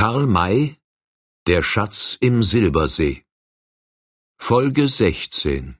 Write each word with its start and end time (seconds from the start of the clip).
Karl 0.00 0.26
May 0.26 0.78
Der 1.46 1.62
Schatz 1.62 2.16
im 2.22 2.42
Silbersee 2.42 3.22
Folge 4.38 4.88
16 4.88 5.76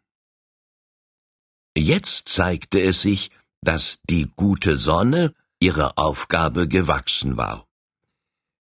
Jetzt 1.75 2.29
zeigte 2.29 2.83
es 2.83 3.01
sich, 3.01 3.31
dass 3.63 4.03
die 4.11 4.31
gute 4.37 4.77
Sonne 4.77 5.33
ihrer 5.59 5.95
Aufgabe 5.97 6.69
gewachsen 6.69 7.39
war. 7.39 7.67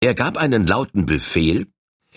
Er 0.01 0.13
gab 0.13 0.37
einen 0.37 0.67
lauten 0.67 1.07
Befehl, 1.07 1.65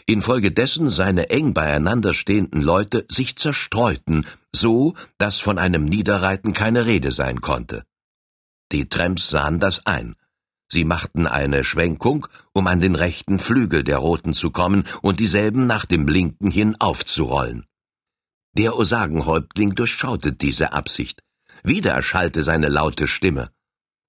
infolgedessen 0.05 0.91
seine 0.91 1.31
eng 1.31 1.55
beieinander 1.55 2.13
stehenden 2.13 2.61
Leute 2.61 3.07
sich 3.11 3.37
zerstreuten, 3.37 4.27
so 4.55 4.95
dass 5.17 5.41
von 5.41 5.57
einem 5.59 5.87
Niederreiten 5.87 6.53
keine 6.53 6.85
Rede 6.85 7.13
sein 7.13 7.41
konnte. 7.41 7.87
Die 8.73 8.91
Tramps 8.91 9.31
sahen 9.31 9.59
das 9.59 9.87
ein. 9.87 10.17
Sie 10.73 10.87
machten 10.87 11.27
eine 11.27 11.65
Schwenkung, 11.65 12.27
um 12.55 12.67
an 12.67 12.81
den 12.81 12.95
rechten 12.95 13.39
Flügel 13.39 13.85
der 13.85 13.99
Roten 13.99 14.33
zu 14.33 14.51
kommen 14.51 14.85
und 15.03 15.21
dieselben 15.21 15.67
nach 15.67 15.85
dem 15.85 16.09
linken 16.09 16.51
hin 16.51 16.77
aufzurollen. 16.81 17.67
Der 18.57 18.75
Osagenhäuptling 18.75 19.75
durchschaute 19.75 20.33
diese 20.33 20.73
Absicht. 20.73 21.23
Wieder 21.63 21.91
erschallte 21.91 22.43
seine 22.43 22.71
laute 22.71 23.07
Stimme. 23.07 23.51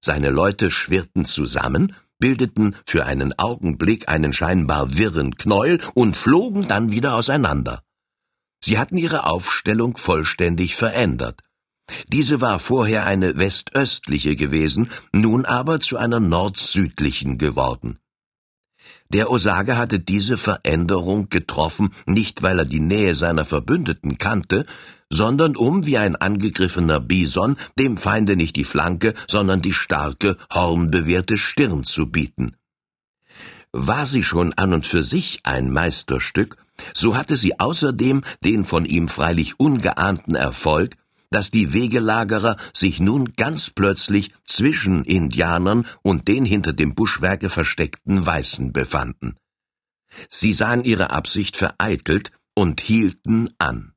Seine 0.02 0.30
Leute 0.30 0.70
schwirrten 0.70 1.26
zusammen, 1.26 1.94
bildeten 2.18 2.74
für 2.86 3.04
einen 3.04 3.38
Augenblick 3.38 4.08
einen 4.08 4.32
scheinbar 4.32 4.96
wirren 4.96 5.36
Knäuel 5.36 5.82
und 5.92 6.16
flogen 6.16 6.66
dann 6.66 6.90
wieder 6.90 7.14
auseinander. 7.14 7.82
Sie 8.62 8.78
hatten 8.78 8.96
ihre 8.96 9.26
Aufstellung 9.26 9.98
vollständig 9.98 10.76
verändert. 10.76 11.43
Diese 12.08 12.40
war 12.40 12.58
vorher 12.58 13.06
eine 13.06 13.36
westöstliche 13.36 14.36
gewesen, 14.36 14.90
nun 15.12 15.44
aber 15.44 15.80
zu 15.80 15.96
einer 15.96 16.20
nordsüdlichen 16.20 17.38
geworden. 17.38 17.98
Der 19.10 19.30
Osage 19.30 19.76
hatte 19.76 20.00
diese 20.00 20.36
Veränderung 20.36 21.28
getroffen, 21.28 21.90
nicht 22.06 22.42
weil 22.42 22.58
er 22.58 22.64
die 22.64 22.80
Nähe 22.80 23.14
seiner 23.14 23.44
Verbündeten 23.44 24.18
kannte, 24.18 24.66
sondern 25.10 25.56
um, 25.56 25.86
wie 25.86 25.98
ein 25.98 26.16
angegriffener 26.16 27.00
Bison, 27.00 27.56
dem 27.78 27.96
Feinde 27.96 28.36
nicht 28.36 28.56
die 28.56 28.64
Flanke, 28.64 29.14
sondern 29.28 29.62
die 29.62 29.72
starke, 29.72 30.36
hornbewehrte 30.52 31.36
Stirn 31.36 31.84
zu 31.84 32.10
bieten. 32.10 32.56
War 33.72 34.06
sie 34.06 34.22
schon 34.22 34.52
an 34.54 34.72
und 34.72 34.86
für 34.86 35.02
sich 35.02 35.40
ein 35.44 35.70
Meisterstück, 35.70 36.56
so 36.94 37.16
hatte 37.16 37.36
sie 37.36 37.60
außerdem 37.60 38.22
den 38.44 38.64
von 38.64 38.84
ihm 38.84 39.08
freilich 39.08 39.60
ungeahnten 39.60 40.34
Erfolg, 40.34 40.94
dass 41.34 41.50
die 41.50 41.72
Wegelagerer 41.72 42.56
sich 42.72 43.00
nun 43.00 43.32
ganz 43.32 43.70
plötzlich 43.70 44.32
zwischen 44.44 45.04
Indianern 45.04 45.84
und 46.02 46.28
den 46.28 46.44
hinter 46.44 46.72
dem 46.72 46.94
Buschwerke 46.94 47.50
versteckten 47.50 48.24
Weißen 48.24 48.72
befanden. 48.72 49.34
Sie 50.30 50.52
sahen 50.52 50.84
ihre 50.84 51.10
Absicht 51.10 51.56
vereitelt 51.56 52.30
und 52.54 52.80
hielten 52.80 53.50
an. 53.58 53.94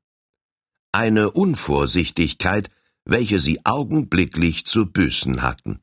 Eine 0.90 1.30
Unvorsichtigkeit, 1.30 2.70
welche 3.04 3.38
sie 3.38 3.64
augenblicklich 3.64 4.64
zu 4.64 4.86
büßen 4.86 5.40
hatten. 5.40 5.78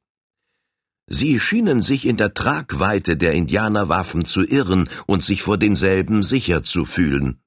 Sie 1.08 1.39
schienen 1.39 1.81
sich 1.81 2.06
in 2.06 2.17
der 2.17 2.33
Tragweite 2.33 3.16
der 3.16 3.33
Indianerwaffen 3.33 4.26
zu 4.26 4.44
irren 4.44 4.89
und 5.06 5.23
sich 5.23 5.42
vor 5.42 5.58
denselben 5.58 6.22
sicher 6.22 6.64
zu 6.64 6.83
fühlen. 6.83 7.39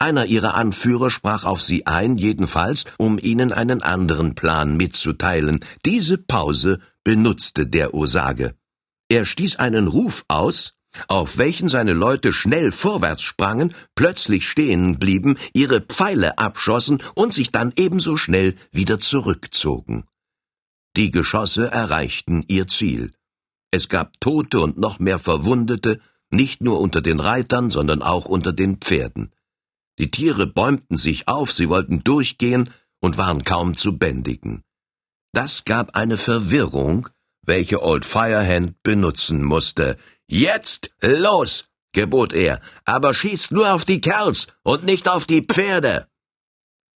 Einer 0.00 0.26
ihrer 0.26 0.54
Anführer 0.54 1.10
sprach 1.10 1.44
auf 1.44 1.60
sie 1.60 1.86
ein, 1.86 2.18
jedenfalls, 2.18 2.84
um 2.98 3.18
ihnen 3.18 3.52
einen 3.52 3.82
anderen 3.82 4.36
Plan 4.36 4.76
mitzuteilen. 4.76 5.64
Diese 5.84 6.18
Pause 6.18 6.78
benutzte 7.02 7.66
der 7.66 7.94
Osage. 7.94 8.54
Er 9.08 9.24
stieß 9.24 9.56
einen 9.56 9.88
Ruf 9.88 10.24
aus, 10.28 10.74
auf 11.08 11.36
welchen 11.36 11.68
seine 11.68 11.94
Leute 11.94 12.32
schnell 12.32 12.70
vorwärts 12.70 13.22
sprangen, 13.22 13.74
plötzlich 13.96 14.48
stehen 14.48 14.98
blieben, 14.98 15.36
ihre 15.52 15.80
Pfeile 15.80 16.38
abschossen 16.38 17.02
und 17.14 17.34
sich 17.34 17.50
dann 17.50 17.72
ebenso 17.76 18.16
schnell 18.16 18.54
wieder 18.70 18.98
zurückzogen. 18.98 20.04
Die 20.96 21.10
Geschosse 21.10 21.70
erreichten 21.70 22.44
ihr 22.48 22.68
Ziel. 22.68 23.12
Es 23.70 23.88
gab 23.88 24.20
Tote 24.20 24.60
und 24.60 24.78
noch 24.78 24.98
mehr 24.98 25.18
Verwundete, 25.18 26.00
nicht 26.30 26.60
nur 26.60 26.80
unter 26.80 27.00
den 27.00 27.20
Reitern, 27.20 27.70
sondern 27.70 28.02
auch 28.02 28.26
unter 28.26 28.52
den 28.52 28.78
Pferden. 28.78 29.32
Die 29.98 30.10
Tiere 30.10 30.46
bäumten 30.46 30.96
sich 30.96 31.28
auf, 31.28 31.52
sie 31.52 31.68
wollten 31.68 32.04
durchgehen 32.04 32.70
und 33.00 33.18
waren 33.18 33.44
kaum 33.44 33.76
zu 33.76 33.98
bändigen. 33.98 34.62
Das 35.32 35.64
gab 35.64 35.96
eine 35.96 36.16
Verwirrung, 36.16 37.08
welche 37.42 37.82
Old 37.82 38.04
Firehand 38.04 38.82
benutzen 38.82 39.42
musste. 39.42 39.96
Jetzt 40.26 40.90
los, 41.00 41.66
gebot 41.92 42.32
er, 42.32 42.60
aber 42.84 43.12
schießt 43.12 43.50
nur 43.50 43.72
auf 43.72 43.84
die 43.84 44.00
Kerls 44.00 44.46
und 44.62 44.84
nicht 44.84 45.08
auf 45.08 45.24
die 45.24 45.42
Pferde. 45.42 46.08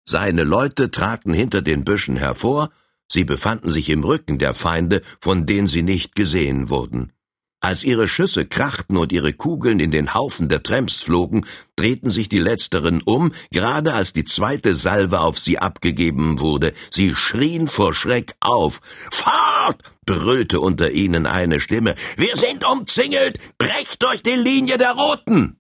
Seine 0.06 0.44
Leute 0.44 0.92
traten 0.92 1.34
hinter 1.34 1.62
den 1.62 1.86
Büschen 1.86 2.18
hervor, 2.18 2.72
sie 3.08 3.24
befanden 3.24 3.70
sich 3.70 3.90
im 3.90 4.04
Rücken 4.04 4.40
der 4.40 4.54
Feinde, 4.54 5.04
von 5.20 5.46
denen 5.46 5.68
sie 5.68 5.84
nicht 5.84 6.16
gesehen 6.16 6.70
wurden. 6.70 7.14
Als 7.62 7.84
ihre 7.84 8.08
Schüsse 8.08 8.46
krachten 8.46 8.96
und 8.96 9.12
ihre 9.12 9.34
Kugeln 9.34 9.82
in 9.82 9.92
den 9.92 10.14
Haufen 10.14 10.48
der 10.48 10.64
Tramps 10.64 11.02
flogen, 11.02 11.46
drehten 11.76 12.10
sich 12.10 12.30
die 12.30 12.40
letzteren 12.40 13.02
um, 13.04 13.34
gerade 13.52 13.94
als 13.94 14.14
die 14.14 14.24
zweite 14.24 14.74
Salve 14.74 15.20
auf 15.20 15.38
sie 15.38 15.60
abgegeben 15.60 16.40
wurde. 16.40 16.74
Sie 16.90 17.16
schrien 17.16 17.68
vor 17.68 17.94
Schreck 17.94 18.36
auf. 18.40 18.80
Fort! 19.12 19.78
brüllte 20.06 20.62
unter 20.62 20.92
ihnen 20.92 21.28
eine 21.28 21.60
Stimme. 21.60 21.96
Wir 22.16 22.38
sind 22.38 22.66
umzingelt! 22.66 23.40
Brecht 23.58 24.02
durch 24.02 24.24
die 24.24 24.32
Linie 24.32 24.78
der 24.78 24.94
Roten! 24.94 25.60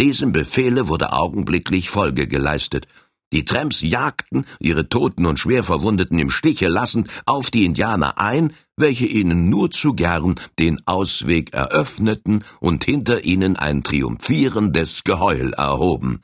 Diesem 0.00 0.32
Befehle 0.32 0.88
wurde 0.88 1.12
augenblicklich 1.12 1.88
Folge 1.88 2.26
geleistet. 2.26 2.88
Die 3.32 3.46
Tramps 3.46 3.80
jagten, 3.80 4.44
ihre 4.60 4.88
Toten 4.90 5.24
und 5.24 5.38
Schwerverwundeten 5.38 6.18
im 6.18 6.28
Stiche 6.30 6.68
lassend, 6.68 7.08
auf 7.24 7.50
die 7.50 7.64
Indianer 7.64 8.18
ein, 8.18 8.52
welche 8.76 9.06
ihnen 9.06 9.48
nur 9.48 9.70
zu 9.70 9.94
gern 9.94 10.38
den 10.58 10.86
Ausweg 10.86 11.54
eröffneten 11.54 12.44
und 12.60 12.84
hinter 12.84 13.24
ihnen 13.24 13.56
ein 13.56 13.82
triumphierendes 13.82 15.02
Geheul 15.02 15.54
erhoben. 15.54 16.22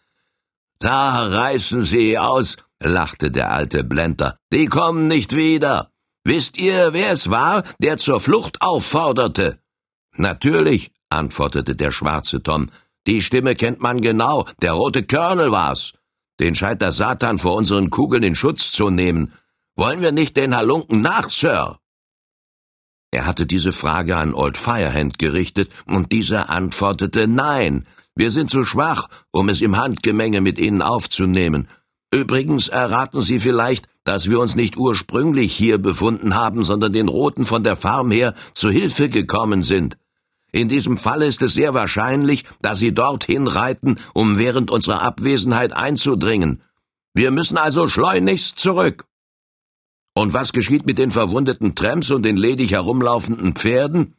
Da 0.78 1.18
reißen 1.18 1.82
sie 1.82 2.18
aus, 2.18 2.56
lachte 2.78 3.30
der 3.30 3.52
alte 3.52 3.84
Blender, 3.84 4.38
die 4.52 4.66
kommen 4.66 5.08
nicht 5.08 5.34
wieder. 5.34 5.90
Wisst 6.24 6.58
ihr, 6.58 6.92
wer 6.92 7.12
es 7.12 7.30
war, 7.30 7.64
der 7.78 7.96
zur 7.96 8.20
Flucht 8.20 8.60
aufforderte? 8.60 9.58
Natürlich, 10.14 10.92
antwortete 11.08 11.74
der 11.74 11.90
schwarze 11.90 12.42
Tom, 12.42 12.70
die 13.06 13.22
Stimme 13.22 13.54
kennt 13.54 13.80
man 13.80 14.02
genau, 14.02 14.46
der 14.60 14.72
rote 14.72 15.06
Colonel 15.06 15.50
war's. 15.50 15.94
Den 16.40 16.54
scheint 16.54 16.82
der 16.82 16.92
Satan 16.92 17.38
vor 17.38 17.56
unseren 17.56 17.90
Kugeln 17.90 18.22
in 18.22 18.34
Schutz 18.34 18.70
zu 18.70 18.90
nehmen. 18.90 19.32
Wollen 19.76 20.00
wir 20.00 20.12
nicht 20.12 20.36
den 20.36 20.54
Halunken 20.54 21.00
nach, 21.00 21.30
Sir? 21.30 21.78
Er 23.10 23.26
hatte 23.26 23.46
diese 23.46 23.72
Frage 23.72 24.16
an 24.16 24.34
Old 24.34 24.56
Firehand 24.56 25.18
gerichtet, 25.18 25.74
und 25.86 26.12
dieser 26.12 26.50
antwortete 26.50 27.26
Nein, 27.26 27.86
wir 28.14 28.30
sind 28.30 28.50
zu 28.50 28.64
schwach, 28.64 29.08
um 29.30 29.48
es 29.48 29.60
im 29.60 29.76
Handgemenge 29.76 30.40
mit 30.40 30.58
ihnen 30.58 30.82
aufzunehmen. 30.82 31.68
Übrigens 32.12 32.68
erraten 32.68 33.20
Sie 33.20 33.38
vielleicht, 33.38 33.86
dass 34.04 34.28
wir 34.28 34.40
uns 34.40 34.56
nicht 34.56 34.76
ursprünglich 34.76 35.54
hier 35.54 35.78
befunden 35.78 36.34
haben, 36.34 36.64
sondern 36.64 36.92
den 36.92 37.08
Roten 37.08 37.46
von 37.46 37.62
der 37.62 37.76
Farm 37.76 38.10
her 38.10 38.34
zu 38.54 38.70
Hilfe 38.70 39.08
gekommen 39.08 39.62
sind. 39.62 39.96
In 40.50 40.68
diesem 40.68 40.96
Fall 40.96 41.22
ist 41.22 41.42
es 41.42 41.54
sehr 41.54 41.74
wahrscheinlich, 41.74 42.44
dass 42.62 42.78
sie 42.78 42.92
dorthin 42.92 43.46
reiten, 43.46 43.96
um 44.14 44.38
während 44.38 44.70
unserer 44.70 45.02
Abwesenheit 45.02 45.74
einzudringen. 45.74 46.62
Wir 47.14 47.30
müssen 47.30 47.58
also 47.58 47.88
schleunigst 47.88 48.58
zurück. 48.58 49.04
Und 50.14 50.32
was 50.32 50.52
geschieht 50.52 50.86
mit 50.86 50.98
den 50.98 51.10
verwundeten 51.10 51.74
Tramps 51.74 52.10
und 52.10 52.22
den 52.22 52.36
ledig 52.36 52.72
herumlaufenden 52.72 53.54
Pferden? 53.54 54.14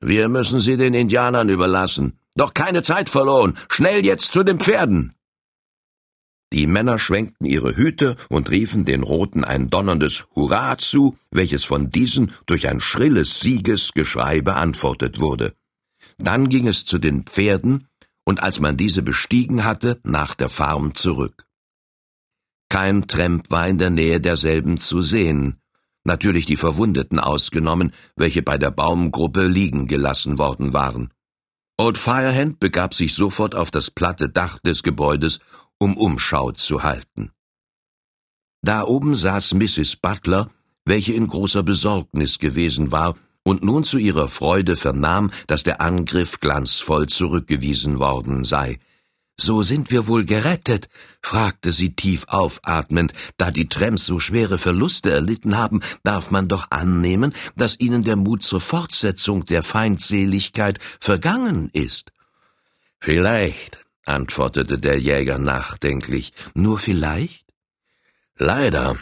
Wir 0.00 0.28
müssen 0.28 0.60
sie 0.60 0.76
den 0.76 0.94
Indianern 0.94 1.48
überlassen. 1.48 2.20
Doch 2.36 2.54
keine 2.54 2.82
Zeit 2.82 3.08
verloren. 3.08 3.58
Schnell 3.68 4.06
jetzt 4.06 4.32
zu 4.32 4.44
den 4.44 4.60
Pferden. 4.60 5.14
Die 6.52 6.66
Männer 6.66 6.98
schwenkten 6.98 7.44
ihre 7.44 7.76
Hüte 7.76 8.16
und 8.30 8.50
riefen 8.50 8.84
den 8.84 9.02
Roten 9.02 9.44
ein 9.44 9.68
donnerndes 9.68 10.26
Hurra 10.34 10.78
zu, 10.78 11.16
welches 11.30 11.64
von 11.64 11.90
diesen 11.90 12.32
durch 12.46 12.68
ein 12.68 12.80
schrilles 12.80 13.40
Siegesgeschrei 13.40 14.40
beantwortet 14.40 15.20
wurde. 15.20 15.54
Dann 16.16 16.48
ging 16.48 16.66
es 16.66 16.84
zu 16.84 16.98
den 16.98 17.24
Pferden, 17.24 17.86
und 18.24 18.42
als 18.42 18.60
man 18.60 18.76
diese 18.76 19.02
bestiegen 19.02 19.64
hatte, 19.64 20.00
nach 20.04 20.34
der 20.34 20.50
Farm 20.50 20.94
zurück. 20.94 21.46
Kein 22.68 23.06
Tramp 23.08 23.50
war 23.50 23.66
in 23.66 23.78
der 23.78 23.88
Nähe 23.88 24.20
derselben 24.20 24.78
zu 24.78 25.00
sehen, 25.00 25.60
natürlich 26.04 26.44
die 26.44 26.56
Verwundeten 26.56 27.18
ausgenommen, 27.18 27.92
welche 28.16 28.42
bei 28.42 28.58
der 28.58 28.70
Baumgruppe 28.70 29.46
liegen 29.46 29.86
gelassen 29.86 30.38
worden 30.38 30.74
waren. 30.74 31.10
Old 31.78 31.96
Firehand 31.96 32.58
begab 32.58 32.92
sich 32.92 33.14
sofort 33.14 33.54
auf 33.54 33.70
das 33.70 33.90
platte 33.90 34.28
Dach 34.28 34.58
des 34.58 34.82
Gebäudes 34.82 35.38
um 35.78 35.96
Umschau 35.96 36.52
zu 36.52 36.82
halten. 36.82 37.32
Da 38.62 38.84
oben 38.84 39.14
saß 39.14 39.54
Mrs. 39.54 39.96
Butler, 39.96 40.50
welche 40.84 41.12
in 41.12 41.26
großer 41.26 41.62
Besorgnis 41.62 42.38
gewesen 42.38 42.92
war 42.92 43.14
und 43.44 43.62
nun 43.62 43.84
zu 43.84 43.98
ihrer 43.98 44.28
Freude 44.28 44.76
vernahm, 44.76 45.30
dass 45.46 45.62
der 45.62 45.80
Angriff 45.80 46.40
glanzvoll 46.40 47.06
zurückgewiesen 47.06 47.98
worden 47.98 48.44
sei. 48.44 48.78
So 49.40 49.62
sind 49.62 49.92
wir 49.92 50.08
wohl 50.08 50.24
gerettet? 50.24 50.88
fragte 51.22 51.72
sie 51.72 51.94
tief 51.94 52.24
aufatmend. 52.26 53.12
Da 53.36 53.52
die 53.52 53.68
Trems 53.68 54.04
so 54.04 54.18
schwere 54.18 54.58
Verluste 54.58 55.12
erlitten 55.12 55.56
haben, 55.56 55.80
darf 56.02 56.32
man 56.32 56.48
doch 56.48 56.66
annehmen, 56.70 57.32
dass 57.54 57.78
ihnen 57.78 58.02
der 58.02 58.16
Mut 58.16 58.42
zur 58.42 58.60
Fortsetzung 58.60 59.44
der 59.46 59.62
Feindseligkeit 59.62 60.80
vergangen 60.98 61.70
ist. 61.72 62.12
Vielleicht, 62.98 63.84
antwortete 64.08 64.78
der 64.78 64.98
Jäger 64.98 65.38
nachdenklich. 65.38 66.32
Nur 66.54 66.78
vielleicht? 66.78 67.44
Leider, 68.36 68.96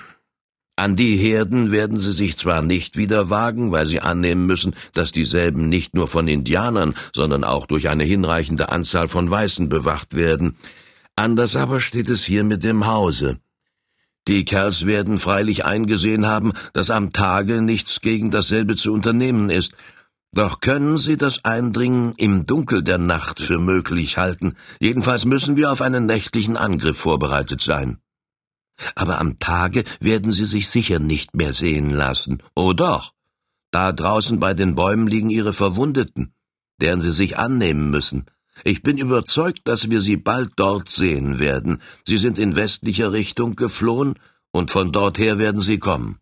an 0.79 0.95
die 0.95 1.17
Herden 1.17 1.73
werden 1.73 1.99
sie 1.99 2.13
sich 2.13 2.37
zwar 2.37 2.61
nicht 2.61 2.99
wieder 2.99 3.31
wagen, 3.31 3.73
weil 3.73 3.87
sie 3.87 4.01
annehmen 4.01 4.45
müssen, 4.45 4.75
dass 4.93 5.11
dieselben 5.11 5.71
nicht 5.71 5.95
nur 5.95 6.07
von 6.07 6.29
Indianern, 6.29 6.95
sondern 7.15 7.45
auch 7.45 7.67
durch 7.67 7.89
eine 7.89 8.05
hinreichende 8.05 8.69
Anzahl 8.69 9.09
von 9.09 9.31
Weißen 9.31 9.71
bewacht 9.71 10.15
werden. 10.15 10.57
Anders 11.17 11.57
aber 11.57 11.81
steht 11.81 12.11
es 12.11 12.25
hier 12.25 12.45
mit 12.45 12.63
dem 12.63 12.87
Hause. 12.87 13.39
Die 14.29 14.45
Kerls 14.45 14.85
werden 14.85 15.19
freilich 15.19 15.65
eingesehen 15.65 16.27
haben, 16.27 16.53
dass 16.75 16.91
am 16.91 17.11
Tage 17.11 17.63
nichts 17.63 18.03
gegen 18.03 18.31
dasselbe 18.31 18.77
zu 18.77 18.93
unternehmen 18.93 19.49
ist, 19.49 19.73
doch 20.33 20.61
können 20.61 20.99
Sie 20.99 21.17
das 21.17 21.45
Eindringen 21.45 22.13
im 22.17 22.47
Dunkel 22.47 22.83
der 22.83 22.99
Nacht 22.99 23.41
für 23.41 23.59
möglich 23.59 24.19
halten. 24.19 24.55
Jedenfalls 24.81 25.25
müssen 25.25 25.57
wir 25.57 25.73
auf 25.73 25.81
einen 25.81 26.07
nächtlichen 26.07 26.57
Angriff 26.57 26.99
vorbereitet 26.99 27.63
sein. 27.63 27.99
Aber 28.95 29.19
am 29.19 29.39
Tage 29.39 29.85
werden 30.01 30.33
Sie 30.33 30.45
sich 30.45 30.69
sicher 30.69 30.99
nicht 30.99 31.35
mehr 31.35 31.55
sehen 31.55 31.91
lassen. 31.91 32.43
Oh 32.55 32.73
doch. 32.73 33.13
Da 33.71 33.93
draußen 33.93 34.39
bei 34.39 34.55
den 34.55 34.75
Bäumen 34.75 35.07
liegen 35.07 35.31
Ihre 35.31 35.53
Verwundeten, 35.53 36.35
deren 36.81 37.01
Sie 37.01 37.13
sich 37.13 37.39
annehmen 37.39 37.91
müssen. 37.91 38.27
Ich 38.65 38.83
bin 38.83 38.99
überzeugt, 38.99 39.61
dass 39.65 39.91
wir 39.91 40.01
sie 40.01 40.17
bald 40.17 40.53
dort 40.57 40.91
sehen 40.91 41.39
werden. 41.39 41.83
Sie 42.05 42.19
sind 42.19 42.39
in 42.39 42.57
westlicher 42.57 43.13
Richtung 43.13 43.57
geflohen, 43.57 44.15
und 44.51 44.71
von 44.71 44.93
dort 44.93 45.19
her 45.19 45.39
werden 45.39 45.61
sie 45.61 45.79
kommen. 45.79 46.19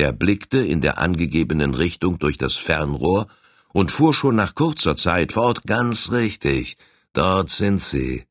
Er 0.00 0.14
blickte 0.14 0.56
in 0.56 0.80
der 0.80 0.96
angegebenen 0.96 1.74
Richtung 1.74 2.18
durch 2.18 2.38
das 2.38 2.56
Fernrohr 2.56 3.26
und 3.74 3.92
fuhr 3.92 4.14
schon 4.14 4.34
nach 4.34 4.54
kurzer 4.54 4.96
Zeit 4.96 5.32
fort, 5.32 5.64
ganz 5.66 6.10
richtig, 6.10 6.78
dort 7.12 7.50
sind 7.50 7.82
sie. 7.82 8.24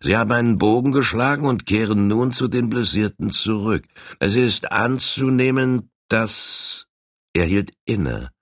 Sie 0.00 0.16
haben 0.16 0.32
einen 0.32 0.58
Bogen 0.58 0.90
geschlagen 0.90 1.46
und 1.46 1.64
kehren 1.64 2.08
nun 2.08 2.32
zu 2.32 2.48
den 2.48 2.68
Blessierten 2.68 3.30
zurück. 3.30 3.84
Es 4.18 4.34
ist 4.34 4.72
anzunehmen, 4.72 5.90
dass 6.08 6.88
er 7.34 7.44
hielt 7.44 7.70
inne. 7.84 8.32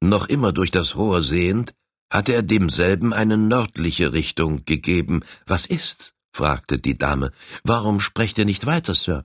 Noch 0.00 0.26
immer 0.26 0.52
durch 0.52 0.70
das 0.70 0.96
Rohr 0.96 1.22
sehend, 1.22 1.74
hatte 2.08 2.32
er 2.32 2.42
demselben 2.42 3.12
eine 3.12 3.36
nördliche 3.36 4.14
Richtung 4.14 4.64
gegeben. 4.64 5.20
Was 5.46 5.66
ist's? 5.66 6.14
fragte 6.32 6.78
die 6.78 6.96
Dame. 6.96 7.30
Warum 7.62 8.00
sprecht 8.00 8.38
ihr 8.38 8.46
nicht 8.46 8.64
weiter, 8.64 8.94
Sir? 8.94 9.24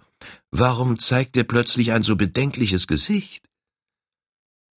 Warum 0.58 1.00
zeigt 1.00 1.36
ihr 1.36 1.44
plötzlich 1.44 1.92
ein 1.92 2.04
so 2.04 2.16
bedenkliches 2.16 2.88
Gesicht? 2.88 3.44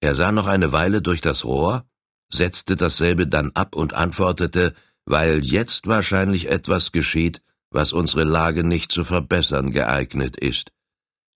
Er 0.00 0.14
sah 0.14 0.32
noch 0.32 0.46
eine 0.46 0.72
Weile 0.72 1.02
durch 1.02 1.20
das 1.20 1.44
Rohr, 1.44 1.86
setzte 2.32 2.74
dasselbe 2.74 3.26
dann 3.26 3.52
ab 3.52 3.76
und 3.76 3.94
antwortete 3.94 4.74
weil 5.08 5.44
jetzt 5.44 5.86
wahrscheinlich 5.86 6.48
etwas 6.48 6.92
geschieht, 6.92 7.40
was 7.70 7.92
unsere 7.92 8.24
Lage 8.24 8.62
nicht 8.62 8.92
zu 8.92 9.04
verbessern 9.04 9.72
geeignet 9.72 10.36
ist. 10.36 10.70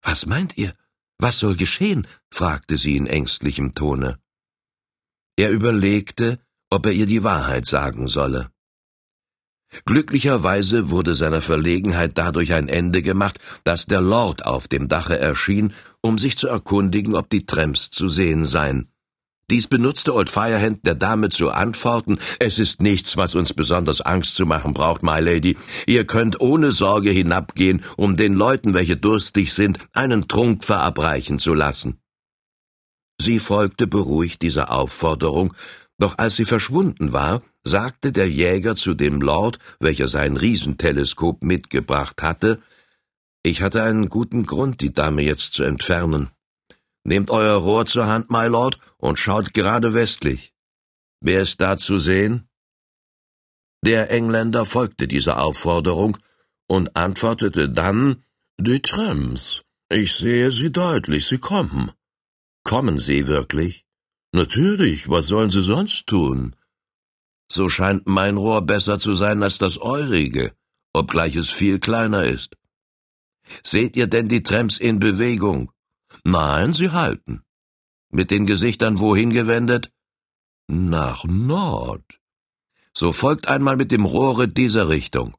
Was 0.03 0.25
meint 0.25 0.57
ihr? 0.57 0.73
Was 1.19 1.39
soll 1.39 1.57
geschehen? 1.57 2.07
fragte 2.31 2.79
sie 2.79 2.97
in 2.97 3.07
ängstlichem 3.07 3.75
Tone. 3.75 4.19
Er 5.37 5.51
überlegte, 5.51 6.39
ob 6.71 6.87
er 6.87 6.93
ihr 6.93 7.07
die 7.07 7.25
Wahrheit 7.25 7.67
sagen 7.67 8.09
solle. 8.09 8.51
Glücklicherweise 9.85 10.91
wurde 10.91 11.15
seiner 11.15 11.43
Verlegenheit 11.43 12.13
dadurch 12.15 12.55
ein 12.55 12.69
Ende 12.69 13.03
gemacht, 13.03 13.39
dass 13.65 13.87
der 13.87 14.01
Lord 14.01 14.47
auf 14.47 14.69
dem 14.69 14.89
Dache 14.89 15.19
erschien, 15.19 15.75
um 16.01 16.19
sich 16.19 16.39
zu 16.39 16.49
erkundigen, 16.49 17.15
ob 17.15 17.29
die 17.29 17.45
Tramps 17.47 17.91
zu 17.91 18.09
sehen 18.09 18.45
seien. 18.45 18.91
Dies 19.51 19.67
benutzte 19.67 20.15
Old 20.15 20.29
Firehand 20.29 20.87
der 20.87 20.95
Dame 20.95 21.31
zu 21.31 21.51
antworten, 21.51 22.19
es 22.39 22.59
ist 22.59 22.83
nichts, 22.83 23.17
was 23.17 23.35
uns 23.35 23.55
besonders 23.55 24.03
Angst 24.03 24.35
zu 24.35 24.45
machen 24.45 24.75
braucht, 24.75 25.03
my 25.03 25.21
lady. 25.21 25.57
Ihr 25.87 26.07
könnt 26.07 26.39
ohne 26.41 26.71
Sorge 26.71 27.11
hinabgehen, 27.11 27.83
um 27.97 28.17
den 28.17 28.35
Leuten, 28.35 28.75
welche 28.75 28.99
durstig 28.99 29.55
sind, 29.55 29.79
einen 29.95 30.29
Trunk 30.29 30.65
verabreichen 30.65 31.39
zu 31.39 31.55
lassen. 31.55 31.99
Sie 33.19 33.39
folgte 33.41 33.87
beruhigt 33.87 34.43
dieser 34.43 34.71
Aufforderung, 34.71 35.55
doch 35.99 36.19
als 36.19 36.37
sie 36.37 36.45
verschwunden 36.45 37.15
war, 37.15 37.43
sagte 37.69 38.11
der 38.13 38.29
Jäger 38.29 38.75
zu 38.75 38.95
dem 38.95 39.21
Lord, 39.21 39.59
welcher 39.79 40.09
sein 40.09 40.37
Riesenteleskop 40.37 41.43
mitgebracht 41.43 42.23
hatte, 42.23 42.61
ich 43.45 43.63
hatte 43.63 43.83
einen 43.83 44.09
guten 44.09 44.45
Grund, 44.45 44.81
die 44.81 44.93
Dame 44.93 45.23
jetzt 45.23 45.55
zu 45.55 45.63
entfernen. 45.63 46.31
Nehmt 47.05 47.31
euer 47.31 47.55
Rohr 47.55 47.87
zur 47.87 48.07
Hand, 48.07 48.31
my 48.31 48.47
Lord, 48.47 48.79
und 48.99 49.19
schaut 49.19 49.55
gerade 49.55 49.95
westlich. 49.95 50.53
Wer 51.21 51.43
ist 51.43 51.61
da 51.61 51.79
zu 51.79 51.99
sehen? 51.99 52.49
Der 53.85 54.11
Engländer 54.11 54.67
folgte 54.67 55.07
dieser 55.07 55.41
Aufforderung 55.41 56.19
und 56.67 56.97
antwortete 56.97 57.69
dann 57.69 58.25
Die 58.61 58.83
Trams. 58.83 59.63
Ich 59.89 60.15
sehe 60.15 60.53
sie 60.53 60.71
deutlich, 60.71 61.27
sie 61.27 61.39
kommen. 61.39 61.93
Kommen 62.65 62.99
sie 62.99 63.27
wirklich? 63.27 63.85
Natürlich, 64.33 65.09
was 65.09 65.27
sollen 65.27 65.51
sie 65.51 65.63
sonst 65.63 66.07
tun? 66.07 66.55
So 67.51 67.69
scheint 67.69 68.07
mein 68.07 68.37
Rohr 68.37 68.63
besser 68.63 68.99
zu 68.99 69.15
sein 69.15 69.43
als 69.43 69.59
das 69.59 69.79
eurige, 69.79 70.53
obgleich 70.93 71.37
es 71.37 71.49
viel 71.49 71.79
kleiner 71.79 72.25
ist. 72.25 72.57
Seht 73.63 73.97
ihr 73.97 74.07
denn 74.07 74.29
die 74.29 74.43
Trams 74.43 74.79
in 74.79 74.99
Bewegung? 74.99 75.73
Nein, 76.25 76.73
sie 76.75 76.91
halten. 76.91 77.43
Mit 78.11 78.31
den 78.31 78.47
Gesichtern 78.47 79.01
wohin 79.01 79.31
gewendet? 79.31 79.91
Nach 80.67 81.25
Nord. 81.25 82.05
So 82.93 83.13
folgt 83.13 83.49
einmal 83.49 83.77
mit 83.77 83.93
dem 83.93 84.05
Rohre 84.05 84.49
dieser 84.49 84.89
Richtung. 84.89 85.37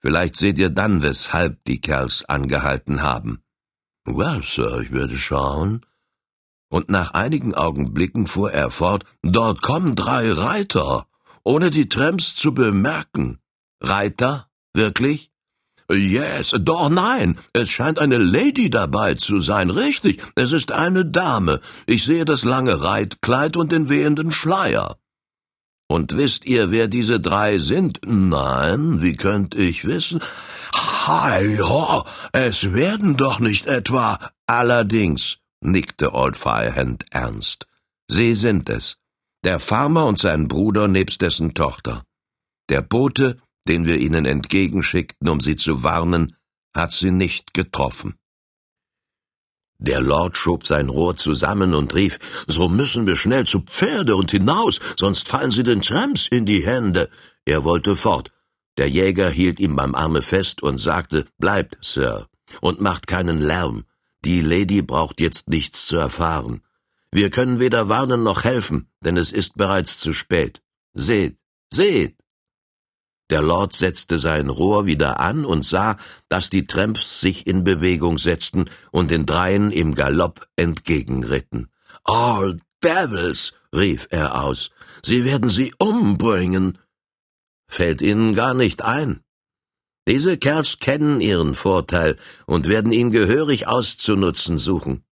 Vielleicht 0.00 0.36
seht 0.36 0.58
ihr 0.58 0.70
dann, 0.70 1.02
weshalb 1.02 1.64
die 1.64 1.80
Kerls 1.80 2.24
angehalten 2.24 3.02
haben. 3.02 3.42
Well, 4.04 4.42
Sir, 4.44 4.80
ich 4.82 4.92
werde 4.92 5.16
schauen. 5.16 5.86
Und 6.68 6.88
nach 6.88 7.12
einigen 7.12 7.54
Augenblicken 7.54 8.26
fuhr 8.26 8.52
er 8.52 8.70
fort, 8.70 9.06
dort 9.22 9.62
kommen 9.62 9.94
drei 9.94 10.30
Reiter, 10.30 11.06
ohne 11.44 11.70
die 11.70 11.88
Tramps 11.88 12.34
zu 12.34 12.52
bemerken. 12.52 13.38
Reiter? 13.80 14.48
Wirklich? 14.72 15.30
Yes, 15.92 16.52
doch 16.58 16.88
nein, 16.88 17.38
es 17.52 17.68
scheint 17.68 17.98
eine 17.98 18.16
Lady 18.16 18.70
dabei 18.70 19.14
zu 19.14 19.40
sein, 19.40 19.68
richtig, 19.68 20.22
es 20.34 20.52
ist 20.52 20.72
eine 20.72 21.04
Dame. 21.04 21.60
Ich 21.86 22.04
sehe 22.04 22.24
das 22.24 22.42
lange 22.42 22.82
Reitkleid 22.82 23.56
und 23.58 23.70
den 23.70 23.90
wehenden 23.90 24.30
Schleier. 24.30 24.96
Und 25.86 26.16
wisst 26.16 26.46
ihr, 26.46 26.70
wer 26.70 26.88
diese 26.88 27.20
drei 27.20 27.58
sind? 27.58 28.00
Nein, 28.06 29.02
wie 29.02 29.14
könnt 29.14 29.54
ich 29.54 29.84
wissen? 29.84 30.20
Hi, 30.72 31.58
ho, 31.58 32.04
es 32.32 32.72
werden 32.72 33.18
doch 33.18 33.38
nicht 33.38 33.66
etwa. 33.66 34.18
Allerdings, 34.46 35.36
nickte 35.60 36.14
Old 36.14 36.38
Firehand 36.38 37.04
ernst. 37.10 37.66
Sie 38.08 38.34
sind 38.34 38.70
es. 38.70 38.96
Der 39.44 39.58
Farmer 39.60 40.06
und 40.06 40.18
sein 40.18 40.48
Bruder 40.48 40.88
nebst 40.88 41.20
dessen 41.20 41.54
Tochter. 41.54 42.02
Der 42.70 42.82
Bote 42.82 43.38
den 43.66 43.86
wir 43.86 43.98
ihnen 43.98 44.26
entgegenschickten, 44.26 45.28
um 45.28 45.40
sie 45.40 45.56
zu 45.56 45.82
warnen, 45.82 46.36
hat 46.74 46.92
sie 46.92 47.10
nicht 47.10 47.54
getroffen. 47.54 48.16
Der 49.78 50.00
Lord 50.00 50.36
schob 50.36 50.66
sein 50.66 50.88
Rohr 50.88 51.16
zusammen 51.16 51.74
und 51.74 51.94
rief, 51.94 52.18
so 52.46 52.68
müssen 52.68 53.06
wir 53.06 53.16
schnell 53.16 53.44
zu 53.44 53.60
Pferde 53.60 54.16
und 54.16 54.30
hinaus, 54.30 54.80
sonst 54.98 55.28
fallen 55.28 55.50
sie 55.50 55.62
den 55.62 55.82
Tramps 55.82 56.26
in 56.28 56.46
die 56.46 56.64
Hände. 56.64 57.10
Er 57.44 57.64
wollte 57.64 57.96
fort. 57.96 58.30
Der 58.78 58.88
Jäger 58.88 59.30
hielt 59.30 59.60
ihm 59.60 59.76
beim 59.76 59.94
Arme 59.94 60.22
fest 60.22 60.62
und 60.62 60.78
sagte, 60.78 61.26
bleibt, 61.38 61.78
Sir, 61.80 62.28
und 62.60 62.80
macht 62.80 63.06
keinen 63.06 63.40
Lärm. 63.40 63.84
Die 64.24 64.40
Lady 64.40 64.80
braucht 64.82 65.20
jetzt 65.20 65.48
nichts 65.48 65.86
zu 65.86 65.96
erfahren. 65.96 66.62
Wir 67.14 67.30
können 67.30 67.60
weder 67.60 67.88
warnen 67.88 68.24
noch 68.24 68.42
helfen, 68.42 68.88
denn 69.04 69.16
es 69.16 69.30
ist 69.30 69.56
bereits 69.56 69.98
zu 69.98 70.12
spät. 70.12 70.64
Seht, 70.94 71.38
seht! 71.72 72.16
Der 73.30 73.40
Lord 73.40 73.72
setzte 73.72 74.18
sein 74.18 74.48
Rohr 74.48 74.86
wieder 74.86 75.20
an 75.20 75.44
und 75.44 75.64
sah, 75.64 75.96
dass 76.28 76.50
die 76.50 76.64
Tramps 76.64 77.20
sich 77.20 77.46
in 77.46 77.62
Bewegung 77.62 78.18
setzten 78.18 78.68
und 78.90 79.12
den 79.12 79.26
Dreien 79.26 79.70
im 79.70 79.94
Galopp 79.94 80.48
entgegenritten. 80.56 81.70
All 82.02 82.58
Devils, 82.82 83.52
rief 83.72 84.08
er 84.10 84.42
aus, 84.42 84.72
sie 85.04 85.24
werden 85.24 85.48
sie 85.48 85.72
umbringen. 85.78 86.78
Fällt 87.68 88.02
Ihnen 88.02 88.34
gar 88.34 88.54
nicht 88.54 88.82
ein. 88.82 89.22
Diese 90.08 90.36
Kerls 90.36 90.80
kennen 90.80 91.20
ihren 91.20 91.54
Vorteil 91.54 92.18
und 92.44 92.68
werden 92.68 92.90
ihn 92.90 93.12
gehörig 93.12 93.68
auszunutzen 93.68 94.58
suchen. 94.58 95.04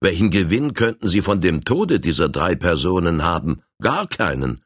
Welchen 0.00 0.30
Gewinn 0.30 0.72
könnten 0.72 1.08
Sie 1.08 1.20
von 1.20 1.40
dem 1.40 1.60
Tode 1.60 2.00
dieser 2.00 2.28
drei 2.28 2.54
Personen 2.54 3.22
haben? 3.22 3.62
Gar 3.82 4.06
keinen. 4.08 4.60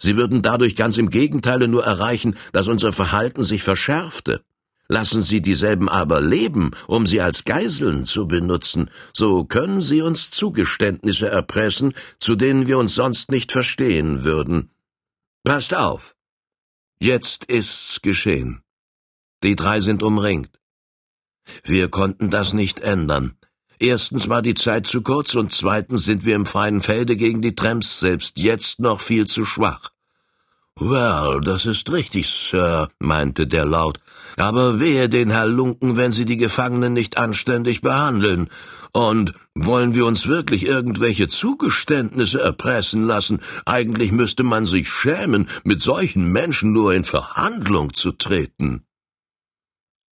Sie 0.00 0.16
würden 0.16 0.42
dadurch 0.42 0.76
ganz 0.76 0.96
im 0.96 1.10
Gegenteile 1.10 1.66
nur 1.66 1.84
erreichen, 1.84 2.36
dass 2.52 2.68
unser 2.68 2.92
Verhalten 2.92 3.42
sich 3.42 3.64
verschärfte. 3.64 4.44
Lassen 4.86 5.20
Sie 5.20 5.42
dieselben 5.42 5.88
aber 5.88 6.20
leben, 6.20 6.70
um 6.86 7.06
sie 7.06 7.20
als 7.20 7.44
Geiseln 7.44 8.06
zu 8.06 8.26
benutzen, 8.26 8.90
so 9.12 9.44
können 9.44 9.82
Sie 9.82 10.00
uns 10.00 10.30
Zugeständnisse 10.30 11.28
erpressen, 11.28 11.92
zu 12.18 12.36
denen 12.36 12.66
wir 12.66 12.78
uns 12.78 12.94
sonst 12.94 13.30
nicht 13.30 13.52
verstehen 13.52 14.24
würden. 14.24 14.70
Passt 15.44 15.74
auf. 15.74 16.14
Jetzt 17.00 17.44
ist's 17.44 18.00
geschehen. 18.00 18.62
Die 19.42 19.56
drei 19.56 19.80
sind 19.80 20.02
umringt. 20.02 20.58
Wir 21.64 21.88
konnten 21.88 22.30
das 22.30 22.54
nicht 22.54 22.80
ändern. 22.80 23.37
Erstens 23.80 24.28
war 24.28 24.42
die 24.42 24.54
Zeit 24.54 24.86
zu 24.86 25.02
kurz 25.02 25.34
und 25.34 25.52
zweitens 25.52 26.04
sind 26.04 26.24
wir 26.24 26.34
im 26.34 26.46
freien 26.46 26.82
Felde 26.82 27.16
gegen 27.16 27.42
die 27.42 27.54
Tramps 27.54 28.00
selbst 28.00 28.40
jetzt 28.40 28.80
noch 28.80 29.00
viel 29.00 29.26
zu 29.26 29.44
schwach. 29.44 29.90
Well, 30.80 31.40
das 31.40 31.66
ist 31.66 31.90
richtig, 31.90 32.28
Sir, 32.28 32.88
meinte 33.00 33.48
der 33.48 33.64
Lord. 33.64 33.98
Aber 34.36 34.78
wehe 34.78 35.08
den 35.08 35.34
Halunken, 35.34 35.96
wenn 35.96 36.12
Sie 36.12 36.24
die 36.24 36.36
Gefangenen 36.36 36.92
nicht 36.92 37.18
anständig 37.18 37.80
behandeln. 37.80 38.48
Und 38.92 39.34
wollen 39.56 39.96
wir 39.96 40.06
uns 40.06 40.28
wirklich 40.28 40.64
irgendwelche 40.64 41.26
Zugeständnisse 41.26 42.40
erpressen 42.40 43.04
lassen? 43.04 43.40
Eigentlich 43.66 44.12
müsste 44.12 44.44
man 44.44 44.66
sich 44.66 44.88
schämen, 44.88 45.48
mit 45.64 45.80
solchen 45.80 46.30
Menschen 46.30 46.72
nur 46.72 46.94
in 46.94 47.04
Verhandlung 47.04 47.92
zu 47.92 48.12
treten. 48.12 48.84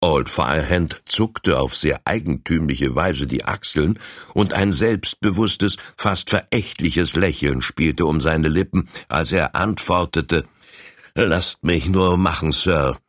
Old 0.05 0.29
Firehand 0.29 1.01
zuckte 1.05 1.57
auf 1.57 1.75
sehr 1.75 1.99
eigentümliche 2.05 2.95
Weise 2.95 3.25
die 3.25 3.43
Achseln, 3.43 3.97
und 4.35 4.53
ein 4.53 4.71
selbstbewusstes, 4.71 5.77
fast 5.97 6.29
verächtliches 6.29 7.15
Lächeln 7.15 7.63
spielte 7.63 8.05
um 8.05 8.21
seine 8.21 8.47
Lippen, 8.47 8.87
als 9.07 9.31
er 9.31 9.55
antwortete 9.55 10.45
Lasst 11.15 11.63
mich 11.63 11.87
nur 11.87 12.17
machen, 12.17 12.51
Sir. 12.51 12.99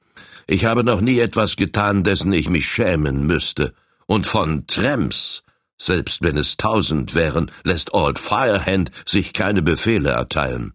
Ich 0.47 0.65
habe 0.65 0.85
noch 0.85 1.03
nie 1.03 1.19
etwas 1.19 1.57
getan, 1.57 2.03
dessen 2.03 2.33
ich 2.33 2.49
mich 2.49 2.67
schämen 2.67 3.27
müsste. 3.27 3.75
Und 4.07 4.27
von 4.27 4.67
Tramps, 4.67 5.43
selbst 5.77 6.23
wenn 6.23 6.39
es 6.39 6.57
tausend 6.57 7.15
wären, 7.15 7.51
lässt 7.63 7.93
Old 7.93 8.19
Firehand 8.19 8.91
sich 9.05 9.35
keine 9.35 9.61
Befehle 9.61 10.13
erteilen. 10.13 10.73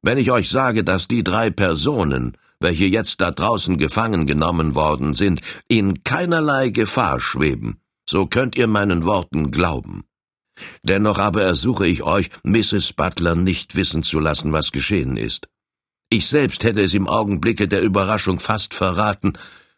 Wenn 0.00 0.18
ich 0.18 0.30
euch 0.30 0.48
sage, 0.48 0.84
dass 0.84 1.08
die 1.08 1.24
drei 1.24 1.50
Personen, 1.50 2.36
welche 2.60 2.86
jetzt 2.86 3.20
da 3.20 3.30
draußen 3.30 3.78
gefangen 3.78 4.26
genommen 4.26 4.74
worden 4.74 5.12
sind, 5.12 5.42
in 5.68 6.02
keinerlei 6.04 6.70
Gefahr 6.70 7.20
schweben, 7.20 7.80
so 8.08 8.26
könnt 8.26 8.56
ihr 8.56 8.66
meinen 8.66 9.04
Worten 9.04 9.50
glauben. 9.50 10.04
Dennoch 10.82 11.18
aber 11.18 11.42
ersuche 11.42 11.86
ich 11.86 12.02
euch, 12.02 12.30
Mrs. 12.42 12.92
Butler 12.94 13.34
nicht 13.34 13.76
wissen 13.76 14.02
zu 14.02 14.18
lassen, 14.20 14.52
was 14.52 14.72
geschehen 14.72 15.16
ist. 15.16 15.48
Ich 16.08 16.28
selbst 16.28 16.64
hätte 16.64 16.82
es 16.82 16.94
im 16.94 17.08
Augenblicke 17.08 17.68
der 17.68 17.82
Überraschung 17.82 18.40
fast 18.40 18.74
verraten, 18.74 19.34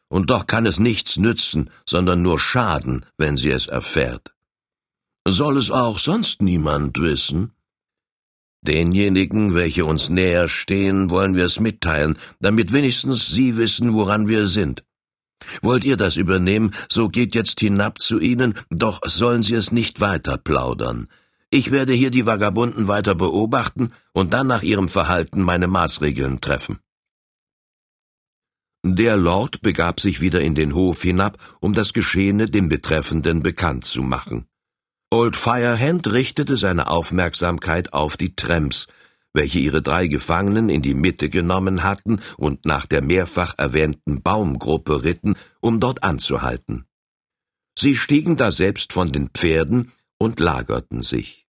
und 0.08 0.30
doch 0.30 0.47
kann 0.47 0.66
es 0.66 0.78
nichts 0.78 1.16
nützen, 1.16 1.70
sondern 1.87 2.23
nur 2.23 2.38
schaden, 2.38 3.04
wenn 3.18 3.37
sie 3.37 3.50
es 3.50 3.66
erfährt. 3.66 4.32
Soll 5.26 5.58
es 5.58 5.70
auch 5.70 5.99
sonst 5.99 6.40
niemand 6.40 6.99
wissen? 6.99 7.52
Denjenigen, 8.62 9.55
welche 9.55 9.85
uns 9.85 10.09
näher 10.09 10.49
stehen, 10.49 11.11
wollen 11.11 11.37
wir 11.37 11.45
es 11.45 11.61
mitteilen, 11.61 12.19
damit 12.41 12.73
wenigstens 12.73 13.29
Sie 13.29 13.57
wissen, 13.57 13.95
woran 13.95 14.27
wir 14.27 14.47
sind. 14.47 14.85
Wollt 15.62 15.85
ihr 15.85 15.97
das 15.97 16.17
übernehmen, 16.17 16.75
so 16.88 17.09
geht 17.09 17.35
jetzt 17.35 17.61
hinab 17.61 18.00
zu 18.00 18.19
ihnen, 18.19 18.55
doch 18.71 19.00
sollen 19.05 19.43
Sie 19.43 19.55
es 19.55 19.71
nicht 19.71 20.00
weiter 20.00 20.37
plaudern. 20.37 21.09
Ich 21.50 21.71
werde 21.71 21.95
hier 21.95 22.11
die 22.11 22.27
Vagabunden 22.27 22.88
weiter 22.88 23.15
beobachten 23.15 23.93
und 24.12 24.33
dann 24.33 24.49
nach 24.49 24.62
ihrem 24.62 24.88
Verhalten 24.88 25.41
meine 25.41 25.69
Maßregeln 25.69 26.41
treffen. 26.41 26.81
Der 28.85 29.17
Lord 29.17 29.62
begab 29.62 30.00
sich 30.00 30.21
wieder 30.21 30.41
in 30.41 30.55
den 30.55 30.75
Hof 30.75 31.03
hinab, 31.03 31.38
um 31.61 31.73
das 31.73 31.93
Geschehene 31.93 32.50
dem 32.50 32.69
Betreffenden 32.69 33.43
bekannt 33.43 33.85
zu 33.85 34.03
machen. 34.03 34.47
Old 35.11 35.37
Firehand 35.37 36.12
richtete 36.12 36.59
seine 36.59 36.88
Aufmerksamkeit 36.88 37.95
auf 37.95 38.19
die 38.19 38.37
Tramps, 38.37 38.88
welche 39.33 39.59
ihre 39.59 39.81
drei 39.81 40.07
Gefangenen 40.07 40.69
in 40.69 40.83
die 40.83 40.93
Mitte 40.93 41.31
genommen 41.31 41.83
hatten 41.83 42.21
und 42.37 42.67
nach 42.67 42.85
der 42.85 43.03
mehrfach 43.03 43.55
erwähnten 43.57 44.23
Baumgruppe 44.23 45.05
ritten, 45.05 45.37
um 45.61 45.81
dort 45.81 46.03
anzuhalten. 46.03 46.85
Sie 47.79 47.97
stiegen 47.97 48.37
daselbst 48.37 48.93
von 48.93 49.11
den 49.11 49.31
Pferden 49.31 49.93
und 50.19 50.41
lagerten 50.41 51.00
sich. 51.00 51.47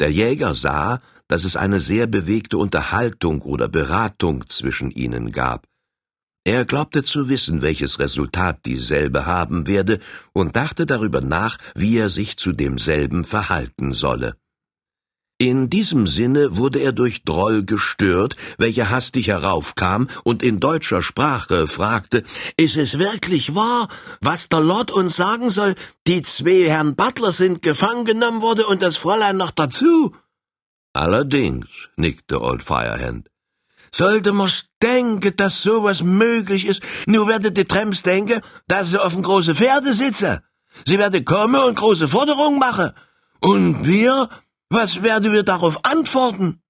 Der 0.00 0.10
Jäger 0.10 0.56
sah, 0.56 1.02
dass 1.28 1.44
es 1.44 1.54
eine 1.54 1.78
sehr 1.78 2.08
bewegte 2.08 2.58
Unterhaltung 2.58 3.42
oder 3.42 3.68
Beratung 3.68 4.48
zwischen 4.48 4.90
ihnen 4.90 5.30
gab. 5.30 5.68
Er 6.44 6.64
glaubte 6.64 7.04
zu 7.04 7.28
wissen, 7.28 7.62
welches 7.62 8.00
Resultat 8.00 8.66
dieselbe 8.66 9.26
haben 9.26 9.68
werde, 9.68 10.00
und 10.32 10.56
dachte 10.56 10.86
darüber 10.86 11.20
nach, 11.20 11.56
wie 11.74 11.96
er 11.96 12.10
sich 12.10 12.36
zu 12.36 12.52
demselben 12.52 13.24
verhalten 13.24 13.92
solle. 13.92 14.34
In 15.38 15.70
diesem 15.70 16.06
Sinne 16.06 16.56
wurde 16.56 16.78
er 16.80 16.92
durch 16.92 17.24
Droll 17.24 17.64
gestört, 17.64 18.36
welcher 18.58 18.90
hastig 18.90 19.26
heraufkam 19.28 20.08
und 20.22 20.42
in 20.42 20.60
deutscher 20.60 21.02
Sprache 21.02 21.66
fragte, 21.66 22.22
»Ist 22.56 22.76
es 22.76 22.98
wirklich 22.98 23.54
wahr, 23.54 23.88
was 24.20 24.48
der 24.48 24.60
Lord 24.60 24.92
uns 24.92 25.16
sagen 25.16 25.50
soll? 25.50 25.74
Die 26.06 26.22
zwei 26.22 26.68
Herrn 26.68 26.94
Butler 26.94 27.32
sind 27.32 27.62
gefangen 27.62 28.04
genommen 28.04 28.40
worden 28.40 28.66
und 28.66 28.82
das 28.82 28.96
Fräulein 28.96 29.36
noch 29.36 29.50
dazu?« 29.50 30.14
»Allerdings«, 30.92 31.66
nickte 31.96 32.40
Old 32.40 32.62
Firehand. 32.62 33.31
»Sollte 33.94 34.32
man's 34.32 34.66
denken, 34.82 35.36
dass 35.36 35.62
sowas 35.62 36.02
möglich 36.02 36.66
ist, 36.66 36.80
nur 37.06 37.28
werdet 37.28 37.56
die 37.56 37.64
Tramps 37.64 38.02
denken, 38.02 38.40
dass 38.66 38.90
sie 38.90 39.00
auf 39.00 39.12
dem 39.12 39.22
große 39.22 39.54
Pferde 39.54 39.92
sitzen. 39.92 40.40
Sie 40.86 40.98
werden 40.98 41.24
kommen 41.24 41.62
und 41.62 41.78
große 41.78 42.08
Forderungen 42.08 42.58
machen. 42.58 42.92
Und 43.40 43.84
wir 43.86 44.28
was 44.74 45.02
werden 45.02 45.34
wir 45.34 45.42
darauf 45.42 45.84
antworten? 45.84 46.62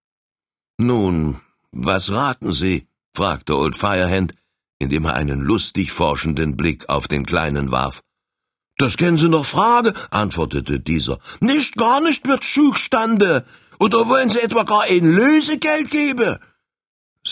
Nun, 0.76 1.41
was 1.71 2.11
raten 2.11 2.52
Sie? 2.52 2.88
fragte 3.14 3.57
Old 3.57 3.76
Firehand, 3.76 4.35
indem 4.81 5.05
er 5.05 5.14
einen 5.14 5.41
lustig 5.41 5.93
forschenden 5.93 6.57
Blick 6.57 6.88
auf 6.88 7.07
den 7.07 7.25
Kleinen 7.25 7.71
warf. 7.71 8.02
Das 8.76 8.97
können 8.97 9.19
Sie 9.19 9.29
noch 9.29 9.47
fragen, 9.47 9.93
antwortete 10.11 10.81
dieser. 10.81 11.21
Nicht 11.38 11.76
gar 11.76 12.00
nicht 12.00 12.26
wird 12.26 12.45
Schugstande. 12.45 13.45
Oder 13.79 14.09
wollen 14.09 14.31
Sie 14.31 14.41
etwa 14.41 14.64
gar 14.64 14.83
ein 14.83 15.05
Lösegeld 15.05 15.88
geben? 15.91 16.38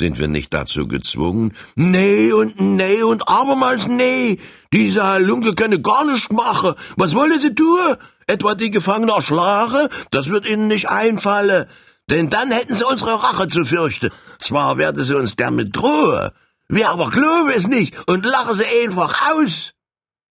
Sind 0.01 0.19
wir 0.19 0.29
nicht 0.29 0.55
dazu 0.55 0.89
gezwungen? 0.89 1.53
Nee 1.75 2.33
und 2.33 2.59
nee 2.59 3.03
und 3.03 3.29
abermals 3.29 3.87
nee. 3.87 4.39
Dieser 4.73 5.07
Halunke 5.07 5.53
könne 5.53 5.79
gar 5.79 6.07
nicht 6.11 6.33
machen. 6.33 6.73
Was 6.97 7.15
wolle 7.15 7.39
sie 7.39 7.55
tun? 7.55 7.97
Etwa 8.27 8.55
die 8.55 8.71
Gefangene 8.71 9.13
erschlagen? 9.13 9.89
Das 10.11 10.31
wird 10.31 10.49
ihnen 10.49 10.69
nicht 10.69 10.89
einfallen. 10.89 11.67
Denn 12.09 12.31
dann 12.31 12.51
hätten 12.51 12.73
sie 12.73 12.87
unsere 12.87 13.23
Rache 13.23 13.49
zu 13.49 13.67
fürchten. 13.67 14.09
Zwar 14.39 14.79
werde 14.79 15.05
sie 15.05 15.15
uns 15.15 15.37
damit 15.37 15.77
drohen. 15.77 16.31
Wir 16.67 16.89
aber 16.89 17.11
glauben 17.11 17.51
es 17.55 17.69
nicht 17.69 17.95
und 18.07 18.25
lachen 18.25 18.55
sie 18.55 18.65
einfach 18.83 19.15
aus. 19.33 19.75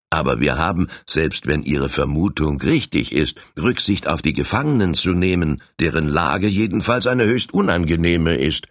Aber 0.09 0.39
wir 0.39 0.57
haben, 0.57 0.87
selbst 1.05 1.45
wenn 1.45 1.61
Ihre 1.61 1.89
Vermutung 1.89 2.59
richtig 2.59 3.11
ist, 3.11 3.39
Rücksicht 3.55 4.07
auf 4.07 4.23
die 4.23 4.33
Gefangenen 4.33 4.95
zu 4.95 5.11
nehmen, 5.11 5.61
deren 5.79 6.07
Lage 6.07 6.47
jedenfalls 6.47 7.05
eine 7.05 7.25
höchst 7.25 7.53
unangenehme 7.53 8.35
ist. 8.35 8.65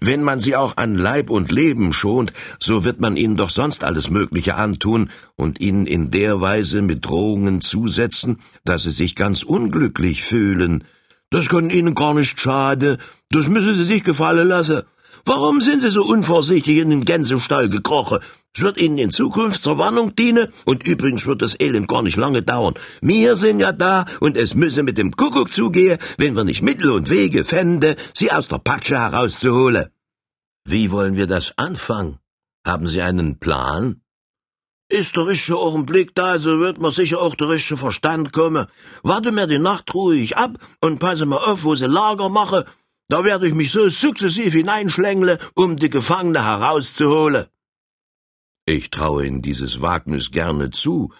Wenn 0.00 0.22
man 0.22 0.40
sie 0.40 0.56
auch 0.56 0.76
an 0.76 0.94
Leib 0.94 1.30
und 1.30 1.50
Leben 1.50 1.92
schont, 1.92 2.32
so 2.60 2.84
wird 2.84 3.00
man 3.00 3.16
ihnen 3.16 3.36
doch 3.36 3.50
sonst 3.50 3.84
alles 3.84 4.10
Mögliche 4.10 4.56
antun 4.56 5.10
und 5.36 5.60
ihnen 5.60 5.86
in 5.86 6.10
der 6.10 6.40
Weise 6.40 6.82
mit 6.82 7.06
Drohungen 7.06 7.60
zusetzen, 7.60 8.40
dass 8.64 8.84
sie 8.84 8.90
sich 8.90 9.14
ganz 9.14 9.42
unglücklich 9.42 10.22
fühlen. 10.22 10.84
Das 11.30 11.48
kann 11.48 11.70
ihnen 11.70 11.94
gar 11.94 12.14
nicht 12.14 12.40
schade, 12.40 12.98
das 13.30 13.48
müssen 13.48 13.74
sie 13.74 13.84
sich 13.84 14.04
gefallen 14.04 14.48
lassen. 14.48 14.82
Warum 15.24 15.60
sind 15.60 15.82
sie 15.82 15.88
so 15.88 16.04
unvorsichtig 16.04 16.78
in 16.78 16.90
den 16.90 17.04
Gänsestall 17.04 17.68
gekrochen? 17.68 18.18
Es 18.56 18.62
wird 18.62 18.78
Ihnen 18.78 18.98
in 18.98 19.10
Zukunft 19.10 19.64
zur 19.64 19.78
Warnung 19.78 20.14
dienen, 20.14 20.52
und 20.64 20.86
übrigens 20.86 21.26
wird 21.26 21.42
das 21.42 21.58
Elend 21.58 21.88
gar 21.88 22.02
nicht 22.02 22.16
lange 22.16 22.42
dauern. 22.42 22.74
Wir 23.00 23.36
sind 23.36 23.58
ja 23.58 23.72
da, 23.72 24.06
und 24.20 24.36
es 24.36 24.54
müsse 24.54 24.84
mit 24.84 24.96
dem 24.96 25.10
Kuckuck 25.16 25.50
zugehen, 25.50 25.98
wenn 26.18 26.36
wir 26.36 26.44
nicht 26.44 26.62
Mittel 26.62 26.92
und 26.92 27.10
Wege 27.10 27.44
fände, 27.44 27.96
sie 28.12 28.30
aus 28.30 28.46
der 28.46 28.58
Patsche 28.58 28.96
herauszuholen. 28.96 29.88
Wie 30.64 30.92
wollen 30.92 31.16
wir 31.16 31.26
das 31.26 31.52
anfangen? 31.58 32.18
Haben 32.64 32.86
Sie 32.86 33.02
einen 33.02 33.40
Plan? 33.40 34.00
Ist 34.88 35.16
der 35.16 35.26
richtige 35.26 35.58
Augenblick 35.58 36.14
da, 36.14 36.38
so 36.38 36.60
wird 36.60 36.80
man 36.80 36.92
sicher 36.92 37.20
auch 37.20 37.34
der 37.34 37.48
richtige 37.48 37.76
Verstand 37.76 38.32
kommen. 38.32 38.66
Warte 39.02 39.32
mir 39.32 39.48
die 39.48 39.58
Nacht 39.58 39.92
ruhig 39.92 40.36
ab 40.36 40.58
und 40.80 41.00
passe 41.00 41.26
mal 41.26 41.38
auf, 41.38 41.64
wo 41.64 41.74
sie 41.74 41.86
Lager 41.86 42.28
mache, 42.28 42.66
da 43.08 43.24
werde 43.24 43.48
ich 43.48 43.54
mich 43.54 43.72
so 43.72 43.88
sukzessiv 43.88 44.54
hineinschlängle, 44.54 45.38
um 45.54 45.76
die 45.76 45.90
Gefangene 45.90 46.44
herauszuholen. 46.44 47.46
Ich 48.66 48.90
traue 48.90 49.26
Ihnen 49.26 49.42
dieses 49.42 49.80
Wagnis 49.80 50.30
gerne 50.30 50.70
zu, 50.70 51.12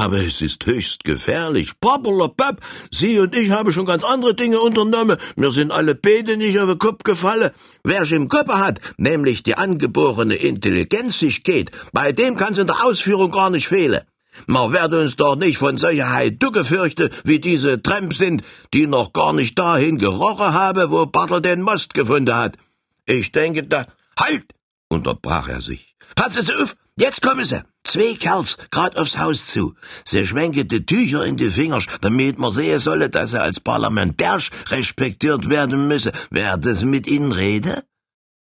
Aber 0.00 0.16
es 0.16 0.40
ist 0.40 0.64
höchst 0.64 1.04
gefährlich. 1.04 1.78
Pappelapapp, 1.78 2.62
Sie 2.90 3.18
und 3.18 3.34
ich 3.34 3.50
haben 3.50 3.70
schon 3.70 3.84
ganz 3.84 4.02
andere 4.02 4.34
Dinge 4.34 4.58
unternommen. 4.58 5.18
Mir 5.36 5.50
sind 5.50 5.72
alle 5.72 5.94
Beine 5.94 6.38
nicht 6.38 6.58
auf 6.58 6.70
den 6.70 6.78
Kopf 6.78 7.02
gefallen. 7.02 7.50
Wer 7.84 8.06
sich 8.06 8.16
im 8.16 8.28
Kopf 8.28 8.48
hat, 8.48 8.80
nämlich 8.96 9.42
die 9.42 9.56
angeborene 9.56 10.36
Intelligenz 10.36 11.18
sich 11.18 11.44
geht, 11.44 11.70
bei 11.92 12.12
dem 12.12 12.34
kann's 12.34 12.56
in 12.56 12.66
der 12.66 12.82
Ausführung 12.82 13.30
gar 13.30 13.50
nicht 13.50 13.68
fehlen. 13.68 14.00
Man 14.46 14.72
werde 14.72 15.02
uns 15.02 15.16
doch 15.16 15.36
nicht 15.36 15.58
von 15.58 15.76
solcher 15.76 16.10
Heiducke 16.10 16.64
fürchten, 16.64 17.10
wie 17.24 17.38
diese 17.38 17.82
Tramp 17.82 18.14
sind, 18.14 18.42
die 18.72 18.86
noch 18.86 19.12
gar 19.12 19.34
nicht 19.34 19.58
dahin 19.58 19.98
gerochen 19.98 20.54
haben, 20.54 20.90
wo 20.90 21.04
Bartel 21.04 21.42
den 21.42 21.60
Most 21.60 21.92
gefunden 21.92 22.34
hat. 22.34 22.56
Ich 23.04 23.32
denke 23.32 23.64
da... 23.64 23.86
Halt! 24.18 24.46
unterbrach 24.88 25.46
er 25.48 25.60
sich. 25.60 25.94
Passen 26.14 26.40
Sie 26.40 26.54
auf! 26.54 26.74
Jetzt 27.00 27.22
kommen 27.22 27.46
sie! 27.46 27.64
Zwei 27.82 28.12
Kerls, 28.12 28.58
grad 28.70 28.98
aufs 28.98 29.16
Haus 29.16 29.46
zu. 29.46 29.74
Sie 30.04 30.26
schwenken 30.26 30.68
die 30.68 30.84
Tücher 30.84 31.24
in 31.24 31.38
die 31.38 31.48
Finger, 31.48 31.80
damit 32.02 32.38
man 32.38 32.52
sehen 32.52 32.78
solle, 32.78 33.08
dass 33.08 33.30
sie 33.30 33.40
als 33.40 33.58
Parlamentärsch 33.58 34.50
respektiert 34.66 35.48
werden 35.48 35.88
müsse. 35.88 36.12
Wer 36.28 36.58
das 36.58 36.84
mit 36.84 37.06
Ihnen 37.06 37.32
rede? 37.32 37.84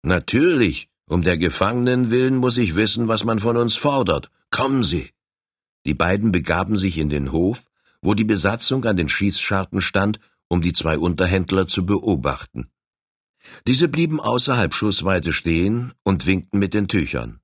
Natürlich. 0.04 0.88
Um 1.10 1.24
der 1.24 1.40
Gefangenen 1.40 2.12
willen 2.12 2.36
muss 2.36 2.58
ich 2.60 2.76
wissen, 2.76 3.08
was 3.08 3.24
man 3.24 3.40
von 3.40 3.58
uns 3.58 3.74
fordert. 3.74 4.30
Kommen 4.52 4.84
Sie! 4.84 5.10
Die 5.88 5.96
beiden 5.96 6.32
begaben 6.32 6.78
sich 6.78 7.00
in 7.00 7.10
den 7.10 7.32
Hof, 7.32 7.64
wo 8.04 8.14
die 8.14 8.24
Besatzung 8.24 8.86
an 8.86 8.98
den 8.98 9.10
Schießscharten 9.10 9.82
stand, 9.82 10.20
um 10.48 10.62
die 10.62 10.74
zwei 10.74 11.00
Unterhändler 11.00 11.66
zu 11.66 11.88
beobachten. 11.88 12.70
Diese 13.66 13.88
blieben 13.88 14.20
außerhalb 14.20 14.76
Schussweite 14.76 15.34
stehen 15.34 15.94
und 16.04 16.28
winkten 16.28 16.60
mit 16.60 16.76
den 16.76 16.88
Tüchern. 16.88 17.40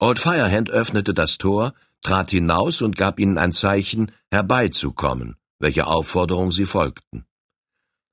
Old 0.00 0.20
Firehand 0.20 0.70
öffnete 0.70 1.12
das 1.12 1.38
Tor, 1.38 1.74
trat 2.02 2.30
hinaus 2.30 2.82
und 2.82 2.96
gab 2.96 3.18
ihnen 3.18 3.36
ein 3.36 3.52
Zeichen, 3.52 4.12
herbeizukommen, 4.30 5.36
welcher 5.58 5.88
Aufforderung 5.88 6.52
sie 6.52 6.66
folgten. 6.66 7.24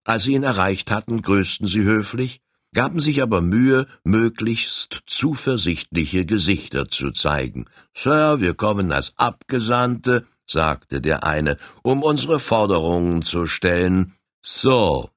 Als 0.04 0.24
sie 0.24 0.34
ihn 0.34 0.44
erreicht 0.44 0.90
hatten, 0.90 1.22
grüßten 1.22 1.68
sie 1.68 1.84
höflich, 1.84 2.42
gaben 2.74 3.00
sich 3.00 3.22
aber 3.22 3.42
Mühe, 3.42 3.88
möglichst 4.04 5.04
zuversichtliche 5.06 6.26
Gesichter 6.26 6.90
zu 6.90 7.12
zeigen. 7.12 7.66
Sir, 7.94 8.40
wir 8.40 8.56
kommen 8.56 8.92
als 8.92 9.14
Abgesandte, 9.18 10.26
sagte 10.48 11.02
der 11.02 11.24
eine, 11.24 11.58
um 11.84 12.04
unsere 12.04 12.40
Forderungen 12.40 13.22
zu 13.22 13.46
stellen. 13.46 14.14
So, 14.44 15.10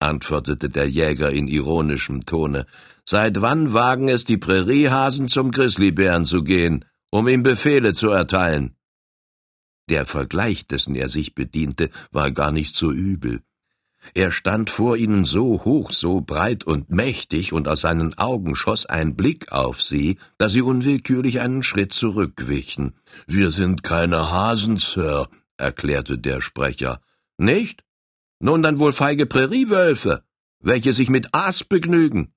antwortete 0.00 0.68
der 0.68 0.88
Jäger 0.88 1.30
in 1.30 1.48
ironischem 1.48 2.24
Tone, 2.24 2.66
seit 3.04 3.40
wann 3.40 3.72
wagen 3.72 4.08
es 4.08 4.24
die 4.24 4.38
Präriehasen 4.38 5.28
zum 5.28 5.50
Grizzlybären 5.50 6.24
zu 6.24 6.42
gehen, 6.42 6.84
um 7.10 7.28
ihm 7.28 7.42
Befehle 7.42 7.94
zu 7.94 8.10
erteilen? 8.10 8.76
Der 9.88 10.04
Vergleich, 10.04 10.66
dessen 10.66 10.94
er 10.94 11.08
sich 11.08 11.34
bediente, 11.34 11.90
war 12.10 12.30
gar 12.30 12.52
nicht 12.52 12.76
so 12.76 12.92
übel. 12.92 13.42
Er 14.14 14.30
stand 14.30 14.70
vor 14.70 14.96
ihnen 14.96 15.24
so 15.24 15.64
hoch, 15.64 15.92
so 15.92 16.20
breit 16.20 16.64
und 16.64 16.90
mächtig, 16.90 17.52
und 17.52 17.68
aus 17.68 17.80
seinen 17.80 18.16
Augen 18.16 18.54
schoss 18.54 18.86
ein 18.86 19.16
Blick 19.16 19.50
auf 19.50 19.82
sie, 19.82 20.18
dass 20.38 20.52
sie 20.52 20.62
unwillkürlich 20.62 21.40
einen 21.40 21.62
Schritt 21.62 21.92
zurückwichen. 21.92 22.94
Wir 23.26 23.50
sind 23.50 23.82
keine 23.82 24.30
Hasen, 24.30 24.78
Sir, 24.78 25.28
erklärte 25.56 26.18
der 26.18 26.40
Sprecher. 26.40 27.00
Nicht? 27.38 27.84
Nun 28.40 28.62
dann 28.62 28.78
wohl 28.78 28.92
feige 28.92 29.26
Präriewölfe, 29.26 30.22
welche 30.60 30.92
sich 30.92 31.08
mit 31.08 31.34
Aas 31.34 31.64
begnügen. 31.64 32.32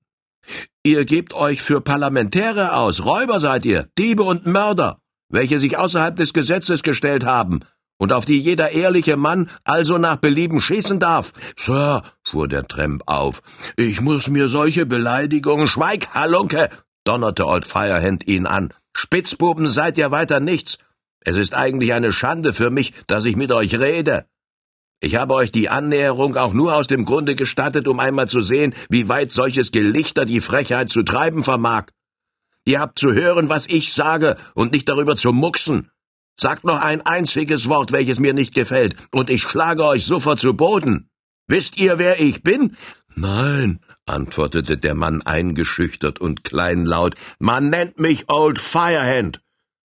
Ihr 0.83 1.05
gebt 1.05 1.33
euch 1.33 1.61
für 1.61 1.81
Parlamentäre 1.81 2.73
aus, 2.75 3.05
Räuber 3.05 3.39
seid 3.39 3.65
ihr, 3.65 3.89
Diebe 3.97 4.23
und 4.23 4.47
Mörder, 4.47 5.01
welche 5.29 5.59
sich 5.59 5.77
außerhalb 5.77 6.15
des 6.15 6.33
Gesetzes 6.33 6.81
gestellt 6.81 7.23
haben 7.25 7.61
und 8.01 8.13
auf 8.13 8.25
die 8.25 8.39
jeder 8.39 8.71
ehrliche 8.71 9.15
Mann 9.15 9.51
also 9.63 9.99
nach 9.99 10.15
Belieben 10.15 10.59
schießen 10.59 10.99
darf. 10.99 11.33
Sir, 11.55 12.01
fuhr 12.27 12.47
der 12.47 12.67
Tramp 12.67 13.03
auf, 13.05 13.43
ich 13.77 14.01
muss 14.01 14.27
mir 14.27 14.49
solche 14.49 14.87
Beleidigungen. 14.87 15.67
Schweig, 15.67 16.07
Halunke, 16.15 16.71
donnerte 17.03 17.45
Old 17.45 17.65
Firehand 17.65 18.27
ihn 18.27 18.47
an. 18.47 18.73
Spitzbuben 18.97 19.67
seid 19.67 19.99
ihr 19.99 20.09
weiter 20.09 20.39
nichts. 20.39 20.79
Es 21.19 21.35
ist 21.35 21.55
eigentlich 21.55 21.93
eine 21.93 22.11
Schande 22.11 22.53
für 22.53 22.71
mich, 22.71 22.93
dass 23.05 23.25
ich 23.25 23.35
mit 23.35 23.51
euch 23.51 23.79
rede. 23.79 24.25
Ich 25.03 25.15
habe 25.15 25.33
euch 25.33 25.51
die 25.51 25.67
Annäherung 25.67 26.37
auch 26.37 26.53
nur 26.53 26.75
aus 26.75 26.85
dem 26.85 27.05
Grunde 27.05 27.33
gestattet, 27.33 27.87
um 27.87 27.99
einmal 27.99 28.29
zu 28.29 28.41
sehen, 28.41 28.75
wie 28.87 29.09
weit 29.09 29.31
solches 29.31 29.71
Gelichter 29.71 30.25
die 30.25 30.41
Frechheit 30.41 30.91
zu 30.91 31.01
treiben 31.01 31.43
vermag. 31.43 31.85
Ihr 32.65 32.79
habt 32.79 32.99
zu 32.99 33.11
hören, 33.11 33.49
was 33.49 33.65
ich 33.65 33.93
sage, 33.93 34.37
und 34.53 34.73
nicht 34.73 34.87
darüber 34.87 35.17
zu 35.17 35.33
mucksen. 35.33 35.89
Sagt 36.39 36.63
noch 36.63 36.79
ein 36.79 37.01
einziges 37.01 37.67
Wort, 37.67 37.91
welches 37.91 38.19
mir 38.19 38.35
nicht 38.35 38.53
gefällt, 38.53 38.95
und 39.11 39.31
ich 39.31 39.41
schlage 39.41 39.83
euch 39.85 40.05
sofort 40.05 40.39
zu 40.39 40.53
Boden. 40.53 41.09
Wisst 41.47 41.77
ihr, 41.77 41.97
wer 41.97 42.21
ich 42.21 42.43
bin? 42.43 42.77
Nein, 43.15 43.79
antwortete 44.05 44.77
der 44.77 44.93
Mann 44.93 45.23
eingeschüchtert 45.23 46.19
und 46.19 46.43
kleinlaut. 46.43 47.15
Man 47.39 47.71
nennt 47.71 47.99
mich 47.99 48.29
Old 48.29 48.59
Firehand. 48.59 49.41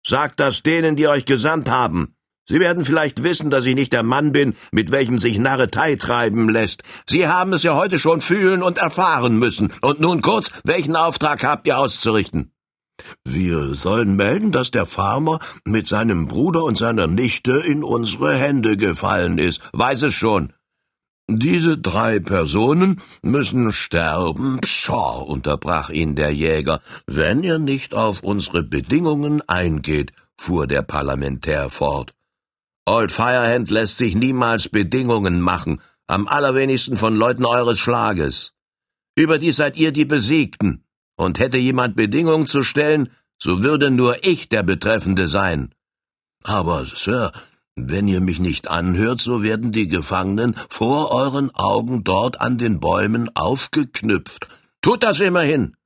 Sagt 0.05 0.41
das 0.41 0.63
denen, 0.63 0.97
die 0.97 1.07
euch 1.07 1.27
gesandt 1.27 1.69
haben. 1.69 2.17
Sie 2.49 2.59
werden 2.59 2.85
vielleicht 2.85 3.23
wissen, 3.23 3.51
dass 3.51 3.67
ich 3.67 3.75
nicht 3.75 3.93
der 3.93 4.03
Mann 4.03 4.33
bin, 4.33 4.55
mit 4.73 4.91
welchem 4.91 5.19
sich 5.19 5.39
Narretei 5.39 5.95
treiben 5.95 6.49
lässt. 6.49 6.83
Sie 7.07 7.29
haben 7.29 7.53
es 7.53 7.63
ja 7.63 7.77
heute 7.77 7.99
schon 7.99 8.21
fühlen 8.21 8.63
und 8.63 8.79
erfahren 8.79 9.39
müssen. 9.39 9.73
Und 9.81 10.01
nun 10.01 10.23
kurz, 10.23 10.51
welchen 10.65 10.97
Auftrag 10.97 11.45
habt 11.45 11.67
ihr 11.67 11.79
auszurichten? 11.79 12.53
Wir 13.25 13.75
sollen 13.75 14.17
melden, 14.17 14.53
dass 14.53 14.71
der 14.71 14.87
Farmer 14.87 15.39
mit 15.65 15.87
seinem 15.87 16.27
Bruder 16.27 16.65
und 16.65 16.77
seiner 16.77 17.07
Nichte 17.07 17.53
in 17.53 17.85
unsere 17.85 18.35
Hände 18.35 18.77
gefallen 18.77 19.39
ist. 19.39 19.61
Weiß 19.73 20.03
es 20.03 20.15
schon. 20.15 20.53
Diese 21.29 21.79
drei 21.79 22.19
Personen 22.19 23.01
müssen 23.23 23.73
sterben, 23.73 24.61
Pshaw, 24.61 25.23
unterbrach 25.23 25.89
ihn 25.91 26.17
der 26.17 26.31
Jäger, 26.35 26.81
wenn 27.07 27.45
ihr 27.45 27.59
nicht 27.59 27.95
auf 27.95 28.23
unsere 28.23 28.63
Bedingungen 28.63 29.41
eingeht, 29.49 30.13
fuhr 30.37 30.67
der 30.67 30.83
Parlamentär 30.83 31.71
fort. 31.71 32.13
Old 32.85 33.13
Firehand 33.13 33.71
lässt 33.71 33.97
sich 33.97 34.15
niemals 34.15 34.69
Bedingungen 34.69 35.41
machen, 35.41 35.81
am 36.09 36.27
allerwenigsten 36.27 36.97
von 36.97 37.15
Leuten 37.15 37.45
eures 37.45 37.79
Schlages. 37.79 38.53
Überdies 39.15 39.57
seid 39.57 39.77
ihr 39.77 39.93
die 39.93 40.05
Besiegten, 40.05 40.85
und 41.17 41.39
hätte 41.39 41.59
jemand 41.59 41.95
Bedingungen 41.95 42.47
zu 42.47 42.63
stellen, 42.63 43.11
so 43.39 43.63
würde 43.63 43.91
nur 43.91 44.25
ich 44.25 44.49
der 44.49 44.63
Betreffende 44.63 45.29
sein. 45.29 45.75
Aber, 46.43 46.85
Sir, 46.87 47.33
wenn 47.77 48.09
ihr 48.09 48.21
mich 48.21 48.41
nicht 48.41 48.69
anhört, 48.69 49.21
so 49.21 49.43
werden 49.43 49.73
die 49.73 49.89
Gefangenen 49.89 50.57
vor 50.69 51.11
euren 51.11 51.55
Augen 51.55 52.05
dort 52.05 52.41
an 52.41 52.59
den 52.59 52.81
Bäumen 52.81 53.35
aufgeknüpft. 53.35 54.49
Tut 54.83 55.03
das 55.03 55.21
immerhin. 55.21 55.77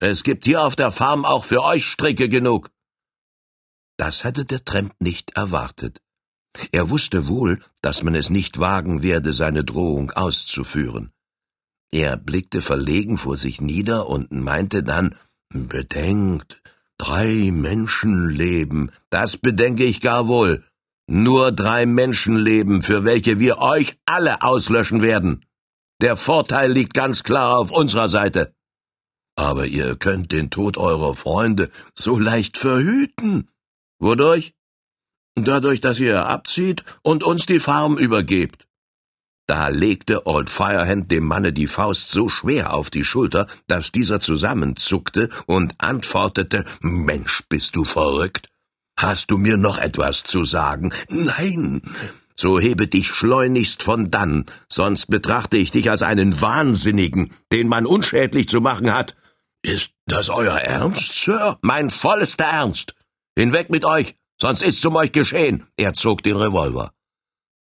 Es 0.00 0.24
gibt 0.24 0.46
hier 0.46 0.64
auf 0.64 0.74
der 0.76 0.90
Farm 0.90 1.24
auch 1.24 1.44
für 1.44 1.62
euch 1.62 1.84
Stricke 1.84 2.28
genug. 2.28 2.70
Das 3.98 4.24
hatte 4.24 4.44
der 4.44 4.64
Tramp 4.64 4.94
nicht 4.98 5.36
erwartet. 5.36 6.00
Er 6.70 6.90
wusste 6.90 7.28
wohl, 7.28 7.60
dass 7.80 8.02
man 8.02 8.14
es 8.14 8.30
nicht 8.30 8.58
wagen 8.58 9.02
werde, 9.02 9.32
seine 9.32 9.64
Drohung 9.64 10.10
auszuführen. 10.10 11.12
Er 11.90 12.16
blickte 12.16 12.62
verlegen 12.62 13.18
vor 13.18 13.36
sich 13.36 13.60
nieder 13.60 14.08
und 14.08 14.32
meinte 14.32 14.82
dann 14.82 15.14
Bedenkt, 15.52 16.62
drei 16.96 17.50
Menschenleben, 17.52 18.90
das 19.10 19.36
bedenke 19.36 19.84
ich 19.84 20.00
gar 20.00 20.28
wohl. 20.28 20.64
Nur 21.06 21.52
drei 21.52 21.84
Menschenleben, 21.84 22.80
für 22.80 23.04
welche 23.04 23.38
wir 23.38 23.58
euch 23.58 23.98
alle 24.06 24.42
auslöschen 24.42 25.02
werden. 25.02 25.44
Der 26.00 26.16
Vorteil 26.16 26.72
liegt 26.72 26.94
ganz 26.94 27.22
klar 27.22 27.58
auf 27.58 27.70
unserer 27.70 28.08
Seite. 28.08 28.54
Aber 29.36 29.66
ihr 29.66 29.96
könnt 29.96 30.32
den 30.32 30.50
Tod 30.50 30.76
eurer 30.78 31.14
Freunde 31.14 31.70
so 31.94 32.18
leicht 32.18 32.56
verhüten. 32.56 33.50
Wodurch? 33.98 34.54
Dadurch, 35.34 35.80
dass 35.80 35.98
ihr 35.98 36.26
abzieht 36.26 36.84
und 37.02 37.24
uns 37.24 37.46
die 37.46 37.60
Farm 37.60 37.96
übergebt. 37.96 38.66
Da 39.46 39.68
legte 39.68 40.26
Old 40.26 40.50
Firehand 40.50 41.10
dem 41.10 41.24
Manne 41.24 41.52
die 41.52 41.66
Faust 41.66 42.10
so 42.10 42.28
schwer 42.28 42.74
auf 42.74 42.90
die 42.90 43.04
Schulter, 43.04 43.46
dass 43.66 43.92
dieser 43.92 44.20
zusammenzuckte 44.20 45.30
und 45.46 45.74
antwortete 45.78 46.64
Mensch, 46.80 47.42
bist 47.48 47.74
du 47.76 47.84
verrückt? 47.84 48.48
Hast 48.96 49.30
du 49.30 49.38
mir 49.38 49.56
noch 49.56 49.78
etwas 49.78 50.22
zu 50.22 50.44
sagen? 50.44 50.92
Nein. 51.08 51.82
So 52.36 52.58
hebe 52.58 52.86
dich 52.86 53.08
schleunigst 53.08 53.82
von 53.82 54.10
dann, 54.10 54.46
sonst 54.68 55.06
betrachte 55.06 55.56
ich 55.56 55.70
dich 55.70 55.90
als 55.90 56.02
einen 56.02 56.40
Wahnsinnigen, 56.40 57.32
den 57.52 57.68
man 57.68 57.84
unschädlich 57.84 58.48
zu 58.48 58.60
machen 58.60 58.92
hat. 58.92 59.16
Ist 59.62 59.90
das 60.06 60.28
euer 60.28 60.56
Ernst, 60.56 61.14
Sir? 61.14 61.58
Mein 61.62 61.90
vollster 61.90 62.44
Ernst. 62.44 62.94
Hinweg 63.36 63.70
mit 63.70 63.84
euch, 63.84 64.16
Sonst 64.42 64.62
ist's 64.62 64.84
um 64.84 64.96
euch 64.96 65.12
geschehen. 65.12 65.68
Er 65.76 65.94
zog 65.94 66.24
den 66.24 66.34
Revolver. 66.34 66.90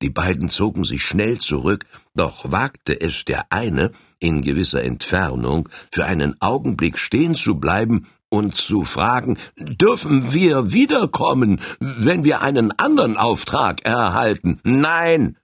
Die 0.01 0.09
beiden 0.09 0.49
zogen 0.49 0.83
sich 0.83 1.03
schnell 1.03 1.37
zurück, 1.37 1.85
doch 2.15 2.51
wagte 2.51 2.99
es 2.99 3.23
der 3.23 3.51
eine, 3.51 3.91
in 4.17 4.41
gewisser 4.41 4.83
Entfernung, 4.83 5.69
für 5.91 6.05
einen 6.05 6.41
Augenblick 6.41 6.97
stehen 6.97 7.35
zu 7.35 7.53
bleiben 7.59 8.07
und 8.29 8.55
zu 8.55 8.83
fragen, 8.83 9.37
dürfen 9.55 10.33
wir 10.33 10.73
wiederkommen, 10.73 11.61
wenn 11.79 12.23
wir 12.23 12.41
einen 12.41 12.71
anderen 12.79 13.15
Auftrag 13.15 13.85
erhalten? 13.85 14.59
Nein. 14.63 15.37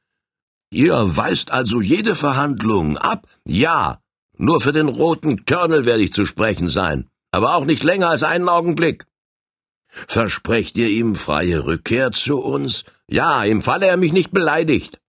Ihr 0.71 1.17
weist 1.17 1.52
also 1.52 1.82
jede 1.82 2.15
Verhandlung 2.15 2.97
ab? 2.97 3.28
Ja. 3.45 4.00
Nur 4.38 4.60
für 4.60 4.73
den 4.73 4.89
roten 4.89 5.45
Körnel 5.45 5.86
werde 5.86 6.02
ich 6.02 6.13
zu 6.13 6.26
sprechen 6.26 6.67
sein, 6.67 7.08
aber 7.30 7.54
auch 7.54 7.65
nicht 7.65 7.84
länger 7.84 8.10
als 8.10 8.23
einen 8.23 8.50
Augenblick. 8.50 9.06
Versprecht 9.89 10.78
ihr 10.78 10.89
ihm 10.89 11.15
freie 11.15 11.65
Rückkehr 11.65 12.12
zu 12.12 12.38
uns? 12.38 12.84
Ja, 13.08 13.43
im 13.43 13.62
Falle 13.62 13.88
er 13.88 13.97
mich 13.97 14.13
nicht 14.13 14.32
beleidigt. 14.32 15.00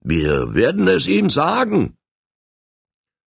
Wir 0.00 0.54
werden 0.54 0.88
es 0.88 1.06
ihm 1.06 1.28
sagen. 1.30 1.96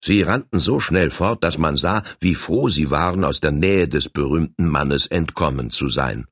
Sie 0.02 0.22
rannten 0.22 0.58
so 0.58 0.78
schnell 0.78 1.10
fort, 1.10 1.42
dass 1.42 1.58
man 1.58 1.76
sah, 1.76 2.02
wie 2.20 2.34
froh 2.34 2.68
sie 2.68 2.90
waren, 2.90 3.24
aus 3.24 3.40
der 3.40 3.52
Nähe 3.52 3.88
des 3.88 4.08
berühmten 4.08 4.68
Mannes 4.68 5.06
entkommen 5.06 5.70
zu 5.70 5.88
sein. 5.88 6.26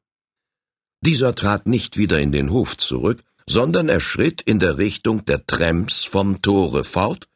Dieser 1.01 1.35
trat 1.35 1.67
nicht 1.67 1.97
wieder 1.97 2.19
in 2.21 2.33
den 2.33 2.51
Hof 2.51 2.77
zurück, 2.77 3.23
sondern 3.47 3.89
er 3.89 4.01
schritt 4.01 4.41
in 4.43 4.59
der 4.59 4.79
Richtung 4.79 5.25
der 5.25 5.47
Tramps 5.47 6.05
vom 6.05 6.41
Tore 6.41 6.85
fort, 6.85 7.29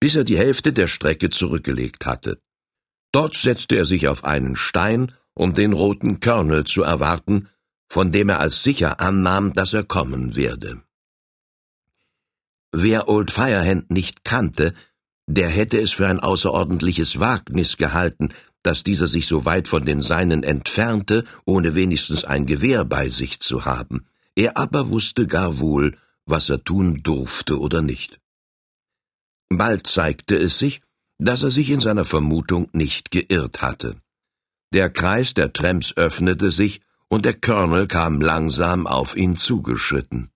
bis 0.00 0.14
er 0.14 0.24
die 0.24 0.38
Hälfte 0.38 0.72
der 0.72 0.86
Strecke 0.86 1.30
zurückgelegt 1.30 2.06
hatte. 2.06 2.40
Dort 3.10 3.36
setzte 3.36 3.76
er 3.76 3.84
sich 3.84 4.06
auf 4.08 4.24
einen 4.24 4.54
Stein, 4.54 5.12
um 5.38 5.54
den 5.54 5.72
roten 5.72 6.20
Körnel 6.20 6.64
zu 6.64 6.82
erwarten, 6.82 7.48
von 7.88 8.12
dem 8.12 8.28
er 8.28 8.40
als 8.40 8.62
sicher 8.62 9.00
annahm, 9.00 9.52
dass 9.52 9.72
er 9.72 9.84
kommen 9.84 10.36
werde. 10.36 10.82
Wer 12.72 13.08
Old 13.08 13.30
Firehand 13.30 13.90
nicht 13.90 14.24
kannte, 14.24 14.74
der 15.26 15.48
hätte 15.48 15.80
es 15.80 15.92
für 15.92 16.06
ein 16.06 16.20
außerordentliches 16.20 17.20
Wagnis 17.20 17.76
gehalten, 17.76 18.30
dass 18.62 18.82
dieser 18.82 19.06
sich 19.06 19.26
so 19.26 19.44
weit 19.44 19.68
von 19.68 19.84
den 19.84 20.02
Seinen 20.02 20.42
entfernte, 20.42 21.24
ohne 21.44 21.74
wenigstens 21.74 22.24
ein 22.24 22.44
Gewehr 22.44 22.84
bei 22.84 23.08
sich 23.08 23.40
zu 23.40 23.64
haben. 23.64 24.06
Er 24.34 24.56
aber 24.56 24.88
wusste 24.90 25.26
gar 25.26 25.60
wohl, 25.60 25.96
was 26.26 26.48
er 26.50 26.62
tun 26.64 27.02
durfte 27.02 27.58
oder 27.58 27.80
nicht. 27.80 28.20
Bald 29.48 29.86
zeigte 29.86 30.36
es 30.36 30.58
sich, 30.58 30.82
dass 31.18 31.42
er 31.42 31.50
sich 31.50 31.70
in 31.70 31.80
seiner 31.80 32.04
Vermutung 32.04 32.68
nicht 32.72 33.10
geirrt 33.10 33.62
hatte. 33.62 33.96
Der 34.72 34.90
Kreis 34.90 35.34
der 35.34 35.52
Tramps 35.52 35.96
öffnete 35.96 36.50
sich, 36.50 36.80
und 37.08 37.24
der 37.24 37.34
Colonel 37.34 37.86
kam 37.86 38.20
langsam 38.20 38.86
auf 38.86 39.16
ihn 39.16 39.36
zugeschritten. 39.36 40.30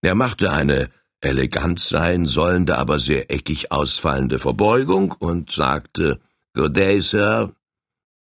Er 0.00 0.14
machte 0.14 0.50
eine 0.50 0.90
elegant 1.20 1.80
sein 1.80 2.24
sollende, 2.24 2.78
aber 2.78 2.98
sehr 2.98 3.30
eckig 3.30 3.72
ausfallende 3.72 4.38
Verbeugung 4.38 5.12
und 5.12 5.50
sagte 5.50 6.20
Good 6.54 6.76
day, 6.76 7.00
Sir. 7.00 7.52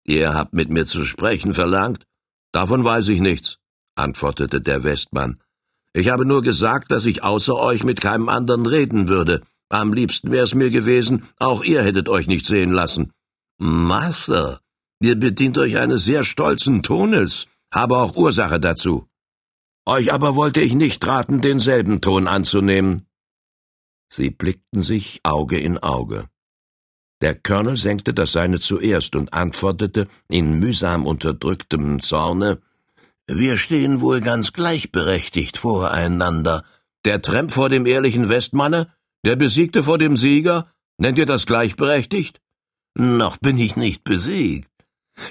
Ihr 0.05 0.35
habt 0.35 0.53
mit 0.53 0.69
mir 0.71 0.85
zu 0.85 1.05
sprechen 1.05 1.55
verlangt? 1.55 2.07
Davon 2.53 2.85
weiß 2.85 3.09
ich 3.09 3.21
nichts, 3.21 3.59
antwortete 3.95 4.61
der 4.61 4.83
Westmann. 4.83 5.41
Ich 5.93 6.09
habe 6.09 6.27
nur 6.27 6.43
gesagt, 6.43 6.91
dass 6.91 7.07
ich 7.07 7.23
außer 7.23 7.55
euch 7.55 7.85
mit 7.85 8.01
keinem 8.01 8.29
anderen 8.29 8.67
reden 8.67 9.09
würde. 9.09 9.43
Am 9.69 9.93
liebsten 9.93 10.33
wär's 10.33 10.55
mir 10.55 10.71
gewesen, 10.71 11.29
auch 11.39 11.63
ihr 11.63 11.83
hättet 11.83 12.09
euch 12.09 12.27
nicht 12.27 12.47
sehen 12.47 12.71
lassen. 12.73 13.13
Master, 13.59 14.61
ihr 15.01 15.17
bedient 15.17 15.59
euch 15.59 15.77
eines 15.77 16.05
sehr 16.05 16.25
stolzen 16.25 16.83
Tones, 16.83 17.47
habe 17.73 17.99
auch 17.99 18.17
Ursache 18.17 18.61
dazu. 18.61 19.09
Euch 19.87 20.13
aber 20.13 20.35
wollte 20.35 20.61
ich 20.61 20.75
nicht 20.75 21.07
raten, 21.07 21.41
denselben 21.41 22.01
Ton 22.01 22.27
anzunehmen. 22.27 23.07
Sie 24.09 24.31
blickten 24.31 24.83
sich 24.83 25.21
Auge 25.25 25.59
in 25.59 25.79
Auge. 25.79 26.29
Der 27.21 27.35
Colonel 27.35 27.77
senkte 27.77 28.13
das 28.15 28.33
Seine 28.33 28.61
zuerst 28.61 29.17
und 29.17 29.33
antwortete 29.33 30.09
in 30.29 30.59
mühsam 30.59 31.07
unterdrücktem 31.07 32.01
Zorne 32.01 32.61
Wir 33.27 33.57
stehen 33.57 34.01
wohl 34.01 34.21
ganz 34.21 34.53
gleichberechtigt 34.53 35.57
voreinander. 35.57 36.65
Der 37.05 37.23
Tramp 37.23 37.51
vor 37.51 37.69
dem 37.69 37.87
ehrlichen 37.87 38.29
Westmanne, 38.29 38.93
der 39.25 39.37
Besiegte 39.37 39.85
vor 39.85 39.99
dem 39.99 40.17
Sieger, 40.17 40.71
nennt 40.99 41.19
ihr 41.19 41.27
das 41.27 41.47
gleichberechtigt? 41.47 42.41
Noch 42.95 43.39
bin 43.39 43.59
ich 43.59 43.77
nicht 43.77 44.05
besiegt. 44.05 44.71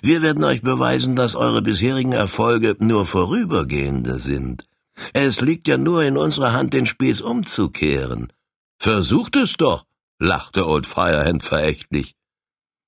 Wir 0.01 0.21
werden 0.21 0.43
euch 0.43 0.61
beweisen, 0.61 1.15
dass 1.15 1.35
eure 1.35 1.61
bisherigen 1.61 2.13
Erfolge 2.13 2.75
nur 2.79 3.05
vorübergehende 3.05 4.17
sind. 4.17 4.67
Es 5.13 5.41
liegt 5.41 5.67
ja 5.67 5.77
nur 5.77 6.03
in 6.03 6.17
unserer 6.17 6.53
Hand, 6.53 6.73
den 6.73 6.85
Spieß 6.85 7.21
umzukehren. 7.21 8.31
Versucht 8.79 9.35
es 9.35 9.57
doch, 9.57 9.85
lachte 10.19 10.67
Old 10.67 10.87
Firehand 10.87 11.43
verächtlich. 11.43 12.15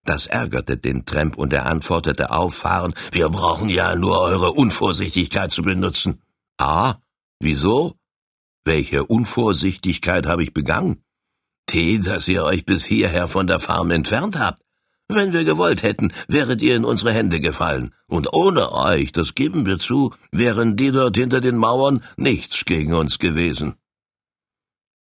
Das 0.03 0.27
ärgerte 0.27 0.77
den 0.77 1.05
Tramp 1.05 1.36
und 1.36 1.51
er 1.51 1.65
antwortete 1.65 2.29
auffahrend, 2.31 2.95
wir 3.12 3.29
brauchen 3.29 3.69
ja 3.69 3.95
nur 3.95 4.19
eure 4.21 4.51
Unvorsichtigkeit 4.51 5.51
zu 5.51 5.63
benutzen. 5.63 6.21
Ah, 6.58 6.95
wieso? 7.39 7.95
Welche 8.63 9.03
Unvorsichtigkeit 9.03 10.27
habe 10.27 10.43
ich 10.43 10.53
begangen? 10.53 11.03
Tee, 11.65 11.99
dass 11.99 12.27
ihr 12.27 12.43
euch 12.43 12.65
bis 12.65 12.86
hierher 12.86 13.27
von 13.27 13.47
der 13.47 13.60
Farm 13.60 13.89
entfernt 13.89 14.38
habt. 14.38 14.62
Wenn 15.07 15.33
wir 15.33 15.43
gewollt 15.43 15.83
hätten, 15.83 16.11
wäret 16.27 16.61
ihr 16.63 16.75
in 16.75 16.83
unsere 16.83 17.13
Hände 17.13 17.39
gefallen, 17.39 17.93
und 18.07 18.33
ohne 18.33 18.71
euch, 18.71 19.11
das 19.11 19.35
geben 19.35 19.65
wir 19.65 19.77
zu, 19.77 20.13
wären 20.31 20.75
die 20.75 20.91
dort 20.91 21.15
hinter 21.15 21.41
den 21.41 21.57
Mauern 21.57 22.03
nichts 22.17 22.65
gegen 22.65 22.93
uns 22.93 23.19
gewesen. 23.19 23.75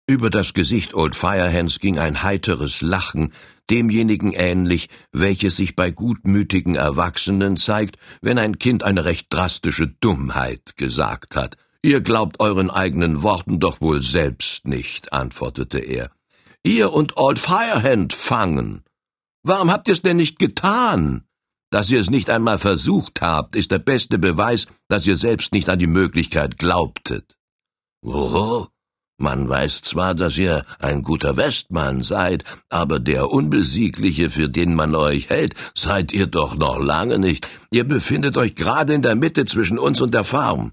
Über 0.06 0.30
das 0.30 0.54
Gesicht 0.54 0.94
Old 0.94 1.14
Firehands 1.14 1.78
ging 1.78 1.98
ein 1.98 2.22
heiteres 2.22 2.80
Lachen, 2.80 3.32
demjenigen 3.70 4.32
ähnlich, 4.32 4.88
welches 5.12 5.56
sich 5.56 5.76
bei 5.76 5.90
gutmütigen 5.90 6.74
Erwachsenen 6.74 7.56
zeigt, 7.56 7.96
wenn 8.20 8.38
ein 8.38 8.58
Kind 8.58 8.82
eine 8.82 9.04
recht 9.04 9.26
drastische 9.30 9.86
Dummheit 9.86 10.76
gesagt 10.76 11.36
hat. 11.36 11.56
Ihr 11.82 12.00
glaubt 12.00 12.40
euren 12.40 12.70
eigenen 12.70 13.22
Worten 13.22 13.60
doch 13.60 13.80
wohl 13.80 14.02
selbst 14.02 14.66
nicht, 14.66 15.12
antwortete 15.12 15.78
er. 15.78 16.10
Ihr 16.62 16.92
und 16.92 17.16
Old 17.16 17.38
Firehand 17.38 18.12
fangen. 18.12 18.82
Warum 19.42 19.70
habt 19.70 19.88
ihr's 19.88 20.03
denn 20.03 20.16
nicht 20.16 20.38
getan? 20.38 21.24
Dass 21.70 21.90
ihr 21.90 22.00
es 22.00 22.11
nicht 22.11 22.31
einmal 22.31 22.59
versucht 22.59 23.20
habt, 23.20 23.55
ist 23.55 23.70
der 23.70 23.79
beste 23.79 24.18
Beweis, 24.18 24.66
dass 24.88 25.07
ihr 25.07 25.16
selbst 25.16 25.53
nicht 25.53 25.68
an 25.68 25.79
die 25.79 25.87
Möglichkeit 25.87 26.59
glaubtet. 26.59 27.37
Wo? 28.03 28.68
Man 29.18 29.48
weiß 29.48 29.83
zwar, 29.83 30.14
dass 30.14 30.38
ihr 30.38 30.64
ein 30.79 31.03
guter 31.03 31.37
Westmann 31.37 32.03
seid, 32.03 32.42
aber 32.70 32.98
der 32.98 33.31
Unbesiegliche, 33.31 34.31
für 34.31 34.48
den 34.48 34.74
man 34.74 34.94
euch 34.94 35.29
hält, 35.29 35.55
seid 35.74 36.12
ihr 36.12 36.26
doch 36.26 36.57
noch 36.57 36.79
lange 36.79 37.18
nicht. 37.18 37.48
Ihr 37.70 37.85
befindet 37.85 38.38
euch 38.38 38.55
gerade 38.55 38.94
in 38.94 39.03
der 39.03 39.14
Mitte 39.14 39.44
zwischen 39.44 39.79
uns 39.79 40.00
und 40.00 40.14
der 40.14 40.24
Farm. 40.24 40.72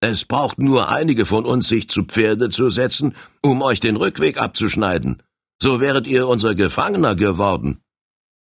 Es 0.00 0.24
braucht 0.24 0.58
nur 0.58 0.88
einige 0.88 1.26
von 1.26 1.44
uns, 1.44 1.68
sich 1.68 1.90
zu 1.90 2.04
Pferde 2.04 2.48
zu 2.48 2.70
setzen, 2.70 3.14
um 3.42 3.60
euch 3.60 3.80
den 3.80 3.96
Rückweg 3.96 4.38
abzuschneiden. 4.38 5.22
So 5.60 5.80
wäret 5.80 6.06
ihr 6.06 6.28
unser 6.28 6.54
Gefangener 6.54 7.14
geworden. 7.16 7.82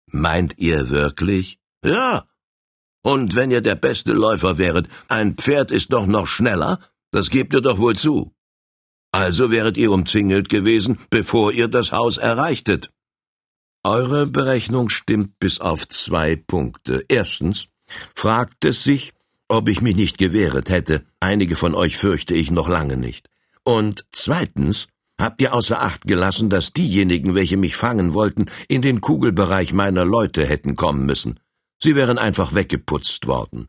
Meint 0.07 0.57
ihr 0.57 0.89
wirklich? 0.89 1.59
Ja. 1.83 2.27
Und 3.03 3.35
wenn 3.35 3.49
ihr 3.49 3.61
der 3.61 3.75
beste 3.75 4.13
Läufer 4.13 4.57
wäret, 4.57 4.87
ein 5.07 5.35
Pferd 5.35 5.71
ist 5.71 5.91
doch 5.91 6.05
noch 6.05 6.27
schneller, 6.27 6.79
das 7.11 7.29
gebt 7.29 7.53
ihr 7.53 7.61
doch 7.61 7.79
wohl 7.79 7.95
zu. 7.95 8.33
Also 9.11 9.51
wäret 9.51 9.77
ihr 9.77 9.91
umzingelt 9.91 10.47
gewesen, 10.47 10.99
bevor 11.09 11.51
ihr 11.51 11.67
das 11.67 11.91
Haus 11.91 12.17
erreichtet. 12.17 12.91
Eure 13.83 14.27
Berechnung 14.27 14.89
stimmt 14.89 15.39
bis 15.39 15.59
auf 15.59 15.87
zwei 15.87 16.35
Punkte. 16.35 17.03
Erstens 17.07 17.67
fragt 18.15 18.63
es 18.63 18.83
sich, 18.83 19.13
ob 19.47 19.67
ich 19.67 19.81
mich 19.81 19.95
nicht 19.95 20.17
gewehret 20.17 20.69
hätte. 20.69 21.03
Einige 21.19 21.55
von 21.55 21.73
euch 21.73 21.97
fürchte 21.97 22.35
ich 22.35 22.51
noch 22.51 22.69
lange 22.69 22.95
nicht. 22.95 23.27
Und 23.63 24.05
zweitens 24.11 24.87
habt 25.21 25.41
ihr 25.41 25.53
außer 25.53 25.81
Acht 25.81 26.07
gelassen, 26.07 26.49
dass 26.49 26.73
diejenigen, 26.73 27.35
welche 27.35 27.57
mich 27.57 27.75
fangen 27.75 28.13
wollten, 28.13 28.45
in 28.67 28.81
den 28.81 29.01
Kugelbereich 29.01 29.73
meiner 29.73 30.05
Leute 30.05 30.45
hätten 30.45 30.75
kommen 30.75 31.05
müssen. 31.05 31.39
Sie 31.81 31.95
wären 31.95 32.17
einfach 32.17 32.53
weggeputzt 32.53 33.27
worden. 33.27 33.67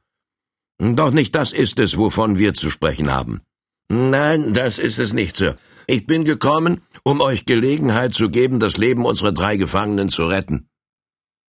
Doch 0.79 1.13
nicht 1.13 1.35
das 1.35 1.53
ist 1.53 1.79
es, 1.79 1.97
wovon 1.97 2.39
wir 2.39 2.55
zu 2.55 2.71
sprechen 2.71 3.13
haben. 3.13 3.43
Nein, 3.89 4.55
das 4.55 4.79
ist 4.79 4.99
es 4.99 5.13
nicht, 5.13 5.37
Sir. 5.37 5.57
Ich 5.87 6.07
bin 6.07 6.25
gekommen, 6.25 6.81
um 7.03 7.21
euch 7.21 7.45
Gelegenheit 7.45 8.15
zu 8.15 8.31
geben, 8.31 8.59
das 8.59 8.77
Leben 8.77 9.05
unserer 9.05 9.33
drei 9.33 9.57
Gefangenen 9.57 10.09
zu 10.09 10.25
retten. 10.25 10.69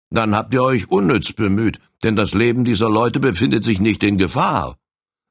Dann 0.10 0.36
habt 0.36 0.54
ihr 0.54 0.64
euch 0.64 0.90
unnütz 0.90 1.32
bemüht, 1.34 1.80
denn 2.04 2.16
das 2.16 2.34
Leben 2.34 2.66
dieser 2.66 2.90
Leute 2.90 3.20
befindet 3.20 3.64
sich 3.64 3.80
nicht 3.80 4.04
in 4.04 4.18
Gefahr. 4.18 4.78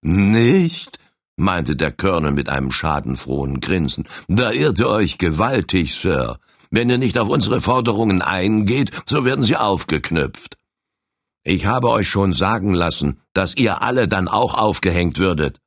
Nicht? 0.03 0.99
Meinte 1.41 1.77
der 1.77 1.93
Colonel 1.93 2.33
mit 2.33 2.49
einem 2.49 2.71
schadenfrohen 2.71 3.61
Grinsen. 3.61 4.07
Da 4.29 4.53
irrt 4.53 4.79
ihr 4.79 4.89
euch 4.89 5.19
gewaltig, 5.19 5.95
Sir. 5.95 6.39
Wenn 6.71 6.89
ihr 6.89 6.99
nicht 6.99 7.19
auf 7.19 7.29
unsere 7.29 7.61
Forderungen 7.61 8.23
eingeht, 8.23 8.93
so 9.05 9.25
werden 9.25 9.43
sie 9.43 9.57
aufgeknüpft. 9.57 10.57
Ich 11.43 11.67
habe 11.67 11.89
euch 11.89 12.09
schon 12.09 12.33
sagen 12.33 12.75
lassen, 12.75 13.21
dass 13.33 13.57
ihr 13.57 13.83
alle 13.83 14.07
dann 14.07 14.29
auch 14.29 14.55
aufgehängt 14.55 15.19
würdet. 15.19 15.59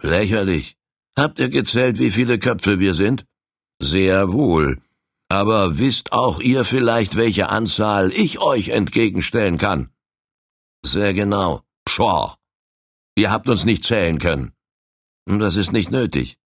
Lächerlich. 0.00 0.76
Habt 1.16 1.38
ihr 1.38 1.48
gezählt, 1.48 1.98
wie 1.98 2.10
viele 2.10 2.38
Köpfe 2.38 2.80
wir 2.80 2.94
sind? 2.94 3.24
Sehr 3.80 4.32
wohl. 4.32 4.80
Aber 5.28 5.78
wisst 5.78 6.12
auch 6.12 6.40
ihr 6.40 6.64
vielleicht, 6.64 7.16
welche 7.16 7.48
Anzahl 7.48 8.12
ich 8.12 8.40
euch 8.40 8.70
entgegenstellen 8.70 9.56
kann? 9.58 9.90
Sehr 10.84 11.14
genau. 11.14 11.62
Pshaw. 11.86 12.34
Ihr 13.14 13.30
habt 13.30 13.48
uns 13.48 13.64
nicht 13.64 13.84
zählen 13.84 14.18
können. 14.18 14.52
Das 15.26 15.56
ist 15.56 15.72
nicht 15.72 15.90
nötig. 15.90 16.38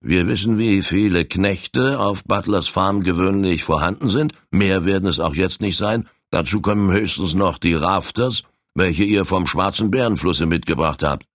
Wir 0.00 0.26
wissen, 0.26 0.58
wie 0.58 0.82
viele 0.82 1.24
Knechte 1.24 2.00
auf 2.00 2.24
Butlers 2.24 2.68
Farm 2.68 3.02
gewöhnlich 3.02 3.62
vorhanden 3.62 4.08
sind. 4.08 4.32
Mehr 4.50 4.84
werden 4.84 5.08
es 5.08 5.20
auch 5.20 5.34
jetzt 5.34 5.60
nicht 5.60 5.76
sein. 5.76 6.08
Dazu 6.30 6.60
kommen 6.60 6.90
höchstens 6.90 7.34
noch 7.34 7.58
die 7.58 7.74
Rafters, 7.74 8.42
welche 8.74 9.04
ihr 9.04 9.24
vom 9.24 9.46
schwarzen 9.46 9.90
Bärenflusse 9.90 10.46
mitgebracht 10.46 11.02
habt. 11.02 11.26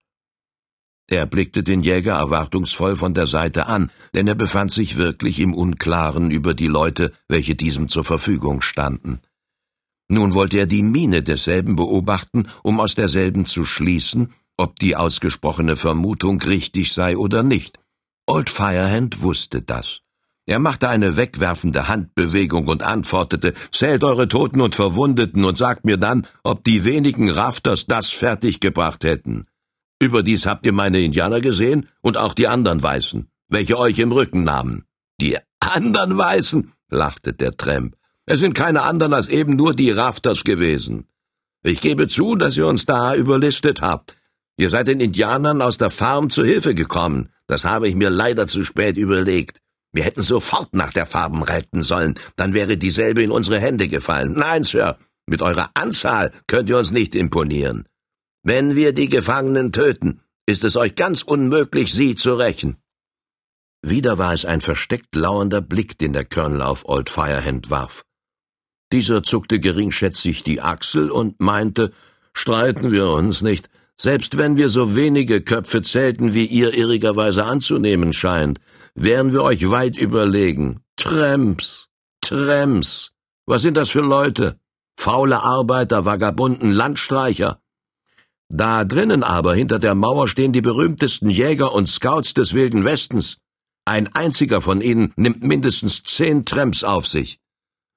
Er 1.10 1.26
blickte 1.26 1.64
den 1.64 1.82
Jäger 1.82 2.16
erwartungsvoll 2.16 2.98
von 2.98 3.14
der 3.14 3.28
Seite 3.28 3.68
an, 3.68 3.92
denn 4.14 4.28
er 4.28 4.36
befand 4.36 4.72
sich 4.72 4.98
wirklich 4.98 5.40
im 5.40 5.54
Unklaren 5.54 6.32
über 6.32 6.54
die 6.54 6.68
Leute, 6.68 7.14
welche 7.30 7.56
diesem 7.56 7.88
zur 7.88 8.04
Verfügung 8.04 8.62
standen. 8.62 9.22
Nun 10.10 10.34
wollte 10.34 10.58
er 10.58 10.66
die 10.66 10.84
Miene 10.84 11.24
desselben 11.24 11.78
beobachten, 11.78 12.50
um 12.64 12.82
aus 12.82 12.96
derselben 12.96 13.46
zu 13.46 13.64
schließen, 13.64 14.34
ob 14.58 14.80
die 14.80 14.96
ausgesprochene 14.96 15.76
Vermutung 15.76 16.42
richtig 16.42 16.94
sei 16.94 17.18
oder 17.18 17.44
nicht. 17.44 17.80
Old 18.26 18.50
Firehand 18.50 19.22
wusste 19.22 19.62
das. 19.62 20.02
Er 20.46 20.60
machte 20.60 20.88
eine 20.88 21.18
wegwerfende 21.18 21.88
Handbewegung 21.88 22.68
und 22.68 22.82
antwortete, 22.82 23.54
Zählt 23.72 24.04
eure 24.04 24.28
Toten 24.28 24.62
und 24.62 24.76
Verwundeten 24.76 25.44
und 25.46 25.58
sagt 25.58 25.86
mir 25.86 25.98
dann, 25.98 26.26
ob 26.44 26.64
die 26.64 26.86
wenigen 26.86 27.30
Rafters 27.30 27.86
das 27.86 28.10
fertiggebracht 28.10 29.04
hätten. 29.04 29.46
Überdies 30.00 30.46
habt 30.46 30.66
ihr 30.66 30.74
meine 30.74 31.02
Indianer 31.02 31.42
gesehen 31.42 31.90
und 32.02 32.18
auch 32.18 32.34
die 32.34 32.48
anderen 32.48 32.82
Weißen, 32.82 33.30
welche 33.50 33.78
euch 33.78 34.00
im 34.00 34.12
Rücken 34.12 34.44
nahmen. 34.44 34.86
Die 35.20 35.38
anderen 35.60 36.18
Weißen, 36.18 36.72
lachte 36.90 37.34
der 37.34 37.58
Tramp. 37.58 37.96
Es 38.26 38.40
sind 38.40 38.54
keine 38.54 38.84
anderen 38.84 39.14
als 39.14 39.30
eben 39.30 39.56
nur 39.56 39.74
die 39.74 39.92
Rafters 39.92 40.44
gewesen. 40.44 41.08
Ich 41.64 41.82
gebe 41.82 42.08
zu, 42.08 42.36
dass 42.36 42.56
ihr 42.56 42.68
uns 42.68 42.86
da 42.86 43.16
überlistet 43.16 43.82
habt. 43.82 44.17
Ihr 44.58 44.72
seid 44.72 44.88
den 44.88 45.00
Indianern 45.00 45.62
aus 45.62 45.78
der 45.78 45.92
Farm 45.92 46.30
zu 46.32 46.44
Hilfe 46.44 46.74
gekommen. 46.74 47.30
Das 47.46 47.64
habe 47.64 47.88
ich 47.88 47.96
mir 47.96 48.10
leider 48.10 48.48
zu 48.48 48.64
spät 48.64 48.98
überlegt. 48.98 49.62
Wir 49.94 50.04
hätten 50.04 50.22
sofort 50.22 50.74
nach 50.74 50.92
der 50.92 51.06
Farben 51.06 51.44
reiten 51.44 51.82
sollen, 51.82 52.16
dann 52.36 52.54
wäre 52.54 52.78
dieselbe 52.78 53.24
in 53.24 53.32
unsere 53.32 53.60
Hände 53.60 53.88
gefallen. 53.88 54.34
Nein, 54.34 54.64
Sir, 54.64 54.98
mit 55.28 55.42
eurer 55.42 55.70
Anzahl 55.76 56.32
könnt 56.48 56.70
ihr 56.70 56.78
uns 56.78 56.92
nicht 56.92 57.16
imponieren. 57.16 57.88
Wenn 58.44 58.76
wir 58.76 58.94
die 58.94 59.10
Gefangenen 59.10 59.72
töten, 59.72 60.22
ist 60.46 60.64
es 60.64 60.76
euch 60.76 60.96
ganz 60.96 61.22
unmöglich, 61.22 61.94
sie 61.94 62.16
zu 62.16 62.34
rächen. 62.34 62.78
Wieder 63.82 64.18
war 64.18 64.34
es 64.34 64.46
ein 64.46 64.62
versteckt 64.62 65.16
lauernder 65.16 65.62
Blick, 65.62 65.98
den 65.98 66.14
der 66.14 66.26
Colonel 66.26 66.62
auf 66.62 66.86
Old 66.86 67.10
Firehand 67.10 67.70
warf. 67.70 68.06
Dieser 68.92 69.22
zuckte 69.24 69.60
geringschätzig 69.60 70.44
die 70.44 70.62
Achsel 70.62 71.12
und 71.12 71.40
meinte, 71.42 71.92
streiten 72.34 72.92
wir 72.92 73.10
uns 73.10 73.42
nicht, 73.42 73.70
selbst 74.00 74.38
wenn 74.38 74.58
wir 74.58 74.70
so 74.70 74.96
wenige 74.96 75.42
Köpfe 75.42 75.82
zählten, 75.82 76.34
wie 76.34 76.46
ihr 76.46 76.74
irrigerweise 76.74 77.46
anzunehmen 77.46 78.14
scheint, 78.14 78.60
wären 78.94 79.34
wir 79.34 79.44
euch 79.44 79.70
weit 79.70 79.98
überlegen. 79.98 80.82
Tramps, 80.96 81.88
Tramps. 82.22 83.12
Was 83.46 83.62
sind 83.64 83.76
das 83.76 83.90
für 83.90 84.02
Leute? 84.02 84.60
Faule 85.00 85.42
Arbeiter, 85.42 86.06
Vagabunden, 86.06 86.72
Landstreicher. 86.72 87.60
Da 88.50 88.86
drinnen 88.86 89.24
aber 89.24 89.56
hinter 89.56 89.80
der 89.80 89.96
Mauer 89.96 90.28
stehen 90.28 90.54
die 90.54 90.62
berühmtesten 90.62 91.30
Jäger 91.30 91.74
und 91.74 91.88
Scouts 91.88 92.34
des 92.34 92.54
Wilden 92.54 92.86
Westens. 92.86 93.38
Ein 93.86 94.14
einziger 94.14 94.62
von 94.62 94.82
ihnen 94.82 95.14
nimmt 95.16 95.44
mindestens 95.44 96.04
zehn 96.04 96.46
Tramps 96.46 96.84
auf 96.84 97.08
sich. 97.08 97.40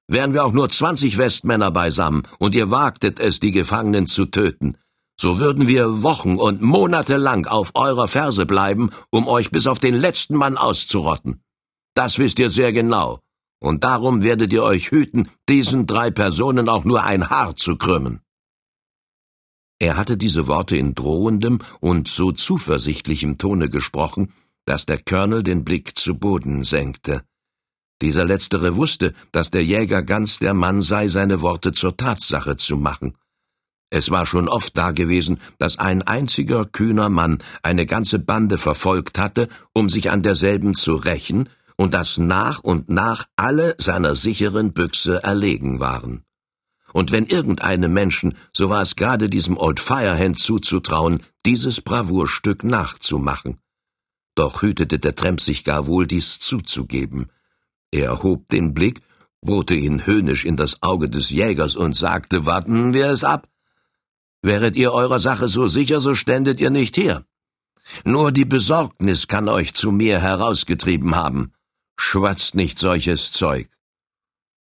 Wären 0.07 0.33
wir 0.33 0.45
auch 0.45 0.51
nur 0.51 0.69
zwanzig 0.69 1.17
Westmänner 1.17 1.71
beisammen 1.71 2.23
und 2.37 2.55
ihr 2.55 2.69
wagtet 2.69 3.19
es, 3.19 3.39
die 3.39 3.51
Gefangenen 3.51 4.07
zu 4.07 4.25
töten, 4.25 4.77
so 5.21 5.39
würden 5.39 5.67
wir 5.67 6.01
Wochen 6.01 6.37
und 6.37 6.63
Monate 6.63 7.17
lang 7.17 7.45
auf 7.45 7.71
eurer 7.75 8.07
Ferse 8.07 8.47
bleiben, 8.47 8.89
um 9.11 9.27
euch 9.27 9.51
bis 9.51 9.67
auf 9.67 9.77
den 9.77 9.93
letzten 9.93 10.35
Mann 10.35 10.57
auszurotten. 10.57 11.43
Das 11.93 12.17
wisst 12.17 12.39
ihr 12.39 12.49
sehr 12.49 12.73
genau, 12.73 13.19
und 13.59 13.83
darum 13.83 14.23
werdet 14.23 14.51
ihr 14.51 14.63
euch 14.63 14.89
hüten, 14.89 15.29
diesen 15.47 15.85
drei 15.85 16.09
Personen 16.09 16.67
auch 16.69 16.85
nur 16.85 17.03
ein 17.03 17.29
Haar 17.29 17.55
zu 17.55 17.75
krümmen. 17.75 18.21
Er 19.77 19.95
hatte 19.95 20.17
diese 20.17 20.47
Worte 20.47 20.75
in 20.75 20.95
drohendem 20.95 21.59
und 21.81 22.07
so 22.07 22.31
zuversichtlichem 22.31 23.37
Tone 23.37 23.69
gesprochen, 23.69 24.33
dass 24.65 24.87
der 24.87 25.03
Colonel 25.03 25.43
den 25.43 25.63
Blick 25.63 25.95
zu 25.95 26.15
Boden 26.15 26.63
senkte. 26.63 27.23
Dieser 28.01 28.25
letztere 28.25 28.75
wusste, 28.75 29.13
dass 29.31 29.51
der 29.51 29.63
Jäger 29.63 30.01
ganz 30.01 30.39
der 30.39 30.55
Mann 30.55 30.81
sei, 30.81 31.09
seine 31.09 31.41
Worte 31.41 31.73
zur 31.73 31.95
Tatsache 31.95 32.57
zu 32.57 32.75
machen. 32.75 33.13
Es 33.93 34.09
war 34.09 34.25
schon 34.25 34.47
oft 34.47 34.77
dagewesen, 34.77 35.39
dass 35.59 35.77
ein 35.77 36.01
einziger 36.01 36.65
kühner 36.65 37.09
Mann 37.09 37.39
eine 37.61 37.85
ganze 37.85 38.19
Bande 38.19 38.57
verfolgt 38.57 39.19
hatte, 39.19 39.49
um 39.73 39.89
sich 39.89 40.09
an 40.09 40.23
derselben 40.23 40.75
zu 40.75 40.93
rächen, 40.93 41.49
und 41.75 41.93
dass 41.93 42.17
nach 42.17 42.59
und 42.59 42.89
nach 42.89 43.25
alle 43.35 43.75
seiner 43.79 44.15
sicheren 44.15 44.71
Büchse 44.71 45.21
erlegen 45.23 45.81
waren. 45.81 46.23
Und 46.93 47.11
wenn 47.11 47.25
irgendeinem 47.25 47.91
Menschen, 47.91 48.37
so 48.53 48.69
war 48.69 48.81
es 48.81 48.95
gerade 48.95 49.29
diesem 49.29 49.57
Old 49.57 49.79
Firehand 49.79 50.39
zuzutrauen, 50.39 51.23
dieses 51.45 51.81
Bravourstück 51.81 52.63
nachzumachen. 52.63 53.57
Doch 54.35 54.61
hütete 54.61 54.99
der 54.99 55.15
Tramp 55.15 55.41
sich 55.41 55.63
gar 55.63 55.87
wohl, 55.87 56.07
dies 56.07 56.39
zuzugeben. 56.39 57.29
Er 57.91 58.23
hob 58.23 58.47
den 58.49 58.73
Blick, 58.73 59.01
bohrte 59.41 59.75
ihn 59.75 60.05
höhnisch 60.05 60.45
in 60.45 60.55
das 60.55 60.81
Auge 60.81 61.09
des 61.09 61.29
Jägers 61.29 61.75
und 61.75 61.95
sagte, 61.95 62.45
warten 62.45 62.93
wir 62.93 63.07
es 63.07 63.23
ab. 63.25 63.50
Wäret 64.43 64.75
ihr 64.75 64.91
eurer 64.91 65.19
Sache 65.19 65.47
so 65.47 65.67
sicher, 65.67 66.01
so 66.01 66.15
ständet 66.15 66.59
ihr 66.59 66.71
nicht 66.71 66.95
hier. 66.95 67.25
Nur 68.03 68.31
die 68.31 68.45
Besorgnis 68.45 69.27
kann 69.27 69.49
euch 69.49 69.73
zu 69.73 69.91
mir 69.91 70.19
herausgetrieben 70.19 71.15
haben. 71.15 71.53
Schwatzt 71.97 72.55
nicht 72.55 72.79
solches 72.79 73.31
Zeug. 73.31 73.69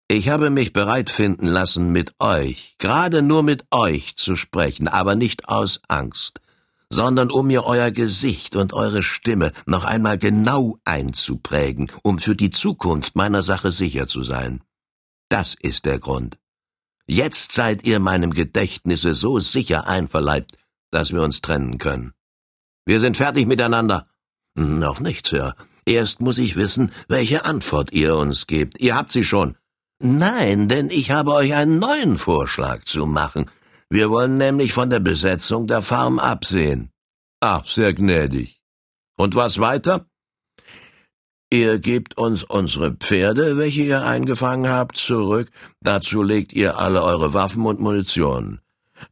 Ich 0.09 0.29
habe 0.31 0.51
mich 0.51 0.73
bereit 0.73 1.11
finden 1.11 1.47
lassen, 1.47 1.93
mit 1.93 2.15
euch, 2.19 2.77
gerade 2.79 3.21
nur 3.21 3.43
mit 3.43 3.67
euch 3.71 4.17
zu 4.17 4.37
sprechen, 4.37 4.89
aber 4.89 5.15
nicht 5.15 5.49
aus 5.49 5.81
Angst, 5.87 6.41
sondern 6.91 7.31
um 7.31 7.47
mir 7.47 7.65
euer 7.65 7.91
Gesicht 7.91 8.57
und 8.57 8.73
eure 8.73 9.03
Stimme 9.03 9.53
noch 9.67 9.85
einmal 9.85 10.17
genau 10.17 10.79
einzuprägen, 10.85 11.93
um 12.03 12.19
für 12.19 12.35
die 12.35 12.51
Zukunft 12.51 13.17
meiner 13.17 13.43
Sache 13.43 13.71
sicher 13.71 14.09
zu 14.09 14.23
sein. 14.23 14.63
Das 15.29 15.55
ist 15.61 15.85
der 15.85 15.99
Grund. 15.99 16.39
Jetzt 17.11 17.53
seid 17.53 17.85
ihr 17.85 18.01
meinem 18.01 18.33
Gedächtnisse 18.33 19.15
so 19.15 19.39
sicher 19.39 19.89
einverleibt, 19.89 20.59
dass 20.91 21.11
wir 21.11 21.23
uns 21.23 21.41
trennen 21.41 21.79
können. 21.79 22.13
Wir 22.85 23.01
sind 23.01 23.17
fertig 23.17 23.47
miteinander. 23.47 24.09
Noch 24.55 25.01
nicht, 25.01 25.27
Sir. 25.27 25.55
Erst 25.87 26.21
muss 26.21 26.37
ich 26.37 26.57
wissen, 26.57 26.93
welche 27.09 27.47
Antwort 27.47 27.93
ihr 27.93 28.15
uns 28.15 28.47
gebt. 28.47 28.79
Ihr 28.79 28.95
habt 28.95 29.11
sie 29.11 29.25
schon. 29.25 29.57
Nein, 30.01 30.69
denn 30.69 30.91
ich 30.91 31.11
habe 31.11 31.33
euch 31.33 31.55
einen 31.55 31.79
neuen 31.79 32.19
Vorschlag 32.19 32.85
zu 32.85 33.07
machen. 33.07 33.51
Wir 33.89 34.11
wollen 34.11 34.37
nämlich 34.37 34.75
von 34.75 34.91
der 34.91 35.01
Besetzung 35.01 35.67
der 35.67 35.81
Farm 35.81 36.19
absehen. 36.19 36.91
Ach, 37.41 37.65
sehr 37.65 37.95
gnädig. 37.95 38.61
Und 39.17 39.35
was 39.35 39.59
weiter? 39.59 40.07
Ihr 41.51 41.79
gebt 41.79 42.19
uns 42.19 42.45
unsere 42.45 42.93
Pferde, 42.93 43.57
welche 43.57 43.83
ihr 43.83 44.05
eingefangen 44.05 44.71
habt, 44.71 44.99
zurück, 44.99 45.49
dazu 45.81 46.23
legt 46.23 46.53
ihr 46.53 46.79
alle 46.79 47.03
eure 47.03 47.33
Waffen 47.33 47.65
und 47.65 47.81
Munition. 47.81 48.61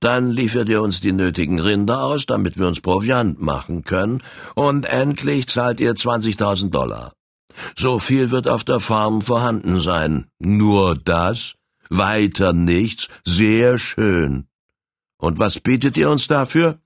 Dann 0.01 0.31
liefert 0.31 0.69
ihr 0.69 0.83
uns 0.83 1.01
die 1.01 1.13
nötigen 1.13 1.61
Rinder 1.61 2.03
aus, 2.03 2.27
damit 2.27 2.59
wir 2.59 2.67
uns 2.67 2.81
Proviant 2.81 3.41
machen 3.41 3.85
können, 3.85 4.23
und 4.55 4.85
endlich 4.85 5.47
zahlt 5.47 5.81
ihr 5.81 5.95
20.000 5.95 6.71
Dollar. 6.71 7.13
So 7.75 8.01
viel 8.01 8.31
wird 8.31 8.49
auf 8.49 8.65
der 8.65 8.81
Farm 8.81 9.23
vorhanden 9.23 9.81
sein. 9.81 10.27
Nur 10.39 10.95
das? 10.95 11.55
Weiter 11.89 12.53
nichts? 12.53 13.09
Sehr 13.25 13.79
schön. 13.79 14.47
Und 15.17 15.39
was 15.39 15.61
bietet 15.61 15.97
ihr 15.97 16.11
uns 16.11 16.27
dafür? 16.27 16.81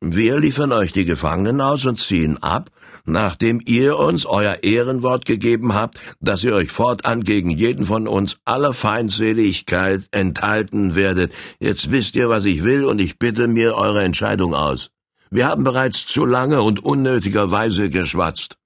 Wir 0.00 0.38
liefern 0.38 0.72
euch 0.72 0.92
die 0.92 1.06
Gefangenen 1.06 1.62
aus 1.62 1.86
und 1.86 1.98
ziehen 1.98 2.36
ab, 2.42 2.70
nachdem 3.04 3.60
ihr 3.64 3.98
uns 3.98 4.24
euer 4.24 4.62
Ehrenwort 4.62 5.24
gegeben 5.24 5.74
habt, 5.74 5.98
dass 6.20 6.44
ihr 6.44 6.54
euch 6.54 6.70
fortan 6.70 7.22
gegen 7.22 7.50
jeden 7.50 7.86
von 7.86 8.08
uns 8.08 8.38
aller 8.44 8.72
Feindseligkeit 8.72 10.02
enthalten 10.10 10.94
werdet. 10.94 11.32
Jetzt 11.58 11.90
wisst 11.90 12.16
ihr, 12.16 12.28
was 12.28 12.44
ich 12.44 12.64
will, 12.64 12.84
und 12.84 13.00
ich 13.00 13.18
bitte 13.18 13.48
mir 13.48 13.76
eure 13.76 14.02
Entscheidung 14.02 14.54
aus. 14.54 14.90
Wir 15.30 15.48
haben 15.48 15.64
bereits 15.64 16.06
zu 16.06 16.24
lange 16.24 16.62
und 16.62 16.84
unnötigerweise 16.84 17.90
geschwatzt. 17.90 18.56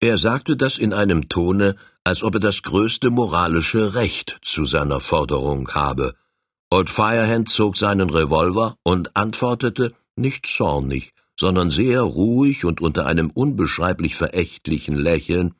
Er 0.00 0.16
sagte 0.16 0.56
das 0.56 0.78
in 0.78 0.92
einem 0.92 1.28
Tone, 1.28 1.76
als 2.04 2.22
ob 2.22 2.34
er 2.34 2.40
das 2.40 2.62
größte 2.62 3.10
moralische 3.10 3.94
Recht 3.94 4.38
zu 4.42 4.64
seiner 4.64 5.00
Forderung 5.00 5.70
habe. 5.74 6.14
Old 6.70 6.88
Firehand 6.90 7.48
zog 7.48 7.76
seinen 7.76 8.10
Revolver 8.10 8.76
und 8.82 9.16
antwortete 9.16 9.94
nicht 10.16 10.46
zornig, 10.46 11.12
sondern 11.38 11.70
sehr 11.70 12.02
ruhig 12.02 12.64
und 12.64 12.80
unter 12.80 13.06
einem 13.06 13.30
unbeschreiblich 13.30 14.16
verächtlichen 14.16 14.96
Lächeln 14.96 15.54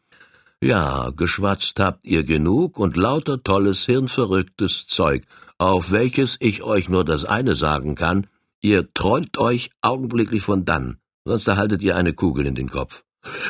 Ja, 0.60 1.10
geschwatzt 1.10 1.78
habt 1.78 2.04
ihr 2.04 2.24
genug 2.24 2.78
und 2.78 2.96
lauter 2.96 3.42
tolles, 3.42 3.86
hirnverrücktes 3.86 4.88
Zeug, 4.88 5.24
auf 5.56 5.92
welches 5.92 6.36
ich 6.40 6.64
euch 6.64 6.88
nur 6.88 7.04
das 7.04 7.24
eine 7.24 7.54
sagen 7.54 7.94
kann, 7.94 8.26
ihr 8.60 8.92
träumt 8.92 9.38
euch 9.38 9.70
augenblicklich 9.82 10.42
von 10.42 10.64
dann, 10.64 10.98
sonst 11.24 11.46
erhaltet 11.46 11.82
ihr 11.82 11.96
eine 11.96 12.12
Kugel 12.12 12.44
in 12.46 12.56
den 12.56 12.68
Kopf. 12.68 13.04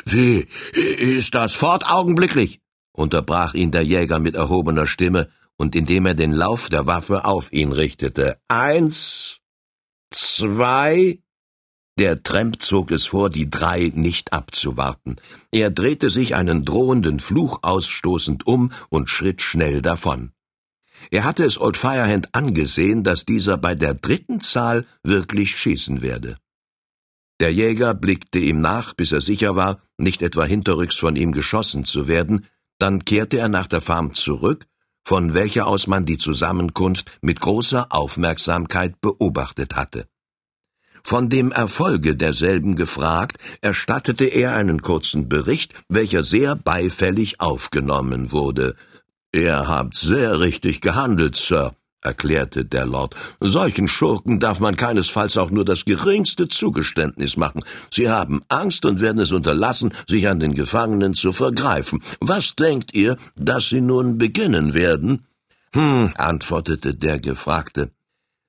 Wie, 0.05 0.47
ist 0.73 1.33
das 1.33 1.53
fort 1.53 1.89
augenblicklich? 1.89 2.59
unterbrach 2.91 3.53
ihn 3.53 3.71
der 3.71 3.83
Jäger 3.83 4.19
mit 4.19 4.35
erhobener 4.35 4.85
Stimme 4.85 5.29
und 5.57 5.75
indem 5.75 6.05
er 6.05 6.13
den 6.13 6.33
Lauf 6.33 6.69
der 6.69 6.85
Waffe 6.85 7.25
auf 7.25 7.51
ihn 7.51 7.71
richtete. 7.71 8.37
Eins, 8.47 9.39
zwei, 10.11 11.19
der 11.99 12.23
Tramp 12.23 12.61
zog 12.61 12.91
es 12.91 13.07
vor, 13.07 13.29
die 13.29 13.49
drei 13.49 13.91
nicht 13.93 14.31
abzuwarten. 14.31 15.17
Er 15.51 15.69
drehte 15.69 16.09
sich 16.09 16.33
einen 16.33 16.63
drohenden 16.63 17.19
Fluch 17.19 17.59
ausstoßend 17.61 18.47
um 18.47 18.71
und 18.89 19.09
schritt 19.09 19.41
schnell 19.41 19.81
davon. 19.81 20.31
Er 21.11 21.25
hatte 21.25 21.43
es 21.43 21.59
Old 21.59 21.75
Firehand 21.75 22.33
angesehen, 22.33 23.03
dass 23.03 23.25
dieser 23.25 23.57
bei 23.57 23.75
der 23.75 23.95
dritten 23.95 24.39
Zahl 24.39 24.85
wirklich 25.03 25.57
schießen 25.57 26.01
werde. 26.01 26.37
Der 27.41 27.53
Jäger 27.53 27.93
blickte 27.93 28.39
ihm 28.39 28.61
nach, 28.61 28.93
bis 28.93 29.11
er 29.11 29.21
sicher 29.21 29.55
war, 29.57 29.81
nicht 29.97 30.21
etwa 30.21 30.45
hinterrücks 30.45 30.97
von 30.97 31.17
ihm 31.17 31.33
geschossen 31.33 31.83
zu 31.83 32.07
werden, 32.07 32.45
dann 32.79 33.03
kehrte 33.03 33.37
er 33.37 33.49
nach 33.49 33.67
der 33.67 33.81
Farm 33.81 34.13
zurück, 34.13 34.65
von 35.05 35.33
welcher 35.33 35.67
aus 35.67 35.87
man 35.87 36.05
die 36.05 36.17
Zusammenkunft 36.17 37.11
mit 37.21 37.41
großer 37.41 37.87
Aufmerksamkeit 37.91 39.01
beobachtet 39.01 39.75
hatte. 39.75 40.07
Von 41.03 41.29
dem 41.29 41.51
Erfolge 41.51 42.15
derselben 42.15 42.75
gefragt, 42.75 43.37
erstattete 43.61 44.25
er 44.25 44.55
einen 44.55 44.81
kurzen 44.81 45.29
Bericht, 45.29 45.73
welcher 45.87 46.23
sehr 46.23 46.55
beifällig 46.55 47.39
aufgenommen 47.39 48.31
wurde. 48.31 48.75
Ihr 49.31 49.67
habt 49.67 49.95
sehr 49.95 50.39
richtig 50.39 50.81
gehandelt, 50.81 51.35
Sir, 51.35 51.73
erklärte 52.01 52.65
der 52.65 52.85
Lord. 52.85 53.15
Solchen 53.39 53.87
Schurken 53.87 54.39
darf 54.39 54.59
man 54.59 54.75
keinesfalls 54.75 55.37
auch 55.37 55.51
nur 55.51 55.65
das 55.65 55.85
geringste 55.85 56.47
Zugeständnis 56.47 57.37
machen. 57.37 57.63
Sie 57.91 58.09
haben 58.09 58.41
Angst 58.47 58.85
und 58.85 59.01
werden 59.01 59.21
es 59.21 59.31
unterlassen, 59.31 59.93
sich 60.07 60.27
an 60.27 60.39
den 60.39 60.53
Gefangenen 60.53 61.13
zu 61.13 61.31
vergreifen. 61.31 62.01
Was 62.19 62.55
denkt 62.55 62.93
ihr, 62.93 63.17
dass 63.35 63.69
sie 63.69 63.81
nun 63.81 64.17
beginnen 64.17 64.73
werden? 64.73 65.25
Hm, 65.73 66.13
antwortete 66.17 66.95
der 66.95 67.19
Gefragte. 67.19 67.91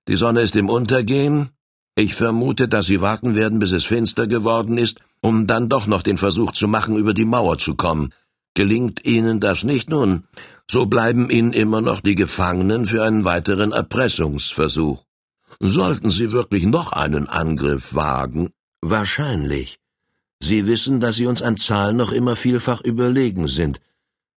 Die 0.08 0.16
Sonne 0.16 0.40
ist 0.40 0.56
im 0.56 0.70
Untergehen, 0.70 1.50
ich 1.94 2.14
vermute, 2.14 2.68
dass 2.68 2.86
Sie 2.86 3.00
warten 3.00 3.34
werden, 3.34 3.58
bis 3.58 3.72
es 3.72 3.84
finster 3.84 4.26
geworden 4.26 4.78
ist, 4.78 5.00
um 5.20 5.46
dann 5.46 5.68
doch 5.68 5.86
noch 5.86 6.02
den 6.02 6.18
Versuch 6.18 6.52
zu 6.52 6.68
machen, 6.68 6.96
über 6.96 7.14
die 7.14 7.24
Mauer 7.24 7.58
zu 7.58 7.74
kommen. 7.74 8.12
Gelingt 8.54 9.04
Ihnen 9.04 9.40
das 9.40 9.64
nicht 9.64 9.88
nun, 9.88 10.24
so 10.70 10.86
bleiben 10.86 11.30
Ihnen 11.30 11.52
immer 11.52 11.80
noch 11.80 12.00
die 12.00 12.14
Gefangenen 12.14 12.86
für 12.86 13.04
einen 13.04 13.24
weiteren 13.24 13.72
Erpressungsversuch. 13.72 15.04
Sollten 15.60 16.10
Sie 16.10 16.32
wirklich 16.32 16.64
noch 16.64 16.92
einen 16.92 17.28
Angriff 17.28 17.94
wagen? 17.94 18.50
Wahrscheinlich. 18.80 19.78
Sie 20.40 20.66
wissen, 20.66 21.00
dass 21.00 21.16
Sie 21.16 21.26
uns 21.26 21.42
an 21.42 21.58
Zahlen 21.58 21.96
noch 21.96 22.12
immer 22.12 22.34
vielfach 22.34 22.80
überlegen 22.80 23.46
sind. 23.46 23.80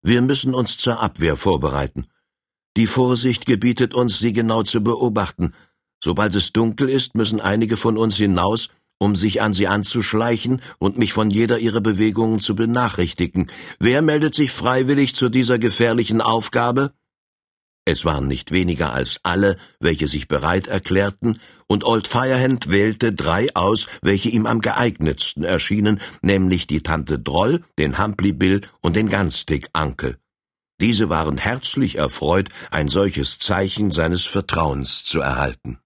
Wir 0.02 0.22
müssen 0.22 0.54
uns 0.54 0.78
zur 0.78 1.00
Abwehr 1.00 1.38
vorbereiten. 1.38 2.08
Die 2.76 2.88
Vorsicht 2.88 3.46
gebietet 3.46 3.94
uns, 3.94 4.20
Sie 4.20 4.34
genau 4.34 4.64
zu 4.64 4.82
beobachten, 4.82 5.54
Sobald 6.04 6.36
es 6.36 6.52
dunkel 6.52 6.90
ist, 6.90 7.16
müssen 7.16 7.40
einige 7.40 7.78
von 7.78 7.98
uns 7.98 8.18
hinaus, 8.18 8.68
um 8.98 9.16
sich 9.16 9.42
an 9.42 9.54
sie 9.54 9.68
anzuschleichen 9.68 10.62
und 10.78 10.98
mich 10.98 11.14
von 11.14 11.32
jeder 11.32 11.60
ihrer 11.60 11.80
Bewegungen 11.80 12.42
zu 12.42 12.56
benachrichtigen. 12.56 13.50
Wer 13.80 14.02
meldet 14.02 14.36
sich 14.36 14.52
freiwillig 14.52 15.16
zu 15.16 15.30
dieser 15.30 15.60
gefährlichen 15.60 16.20
Aufgabe? 16.20 16.92
Es 17.86 18.04
waren 18.04 18.28
nicht 18.28 18.52
weniger 18.52 18.92
als 18.92 19.22
alle, 19.24 19.56
welche 19.80 20.10
sich 20.10 20.28
bereit 20.28 20.68
erklärten, 20.68 21.40
und 21.68 21.86
Old 21.86 22.10
Firehand 22.10 22.70
wählte 22.70 23.14
drei 23.14 23.48
aus, 23.56 23.88
welche 24.02 24.28
ihm 24.28 24.46
am 24.46 24.60
geeignetsten 24.60 25.46
erschienen, 25.46 26.02
nämlich 26.22 26.68
die 26.68 26.84
Tante 26.84 27.18
Droll, 27.18 27.64
den 27.80 27.98
Humphrey 27.98 28.34
Bill 28.34 28.60
und 28.82 28.98
den 28.98 29.08
Gunstick 29.08 29.70
Uncle. 29.72 30.18
Diese 30.82 31.08
waren 31.08 31.38
herzlich 31.38 31.96
erfreut, 31.96 32.50
ein 32.72 32.90
solches 32.90 33.40
Zeichen 33.40 33.92
seines 33.92 34.26
Vertrauens 34.26 35.06
zu 35.06 35.22
erhalten. 35.22 35.80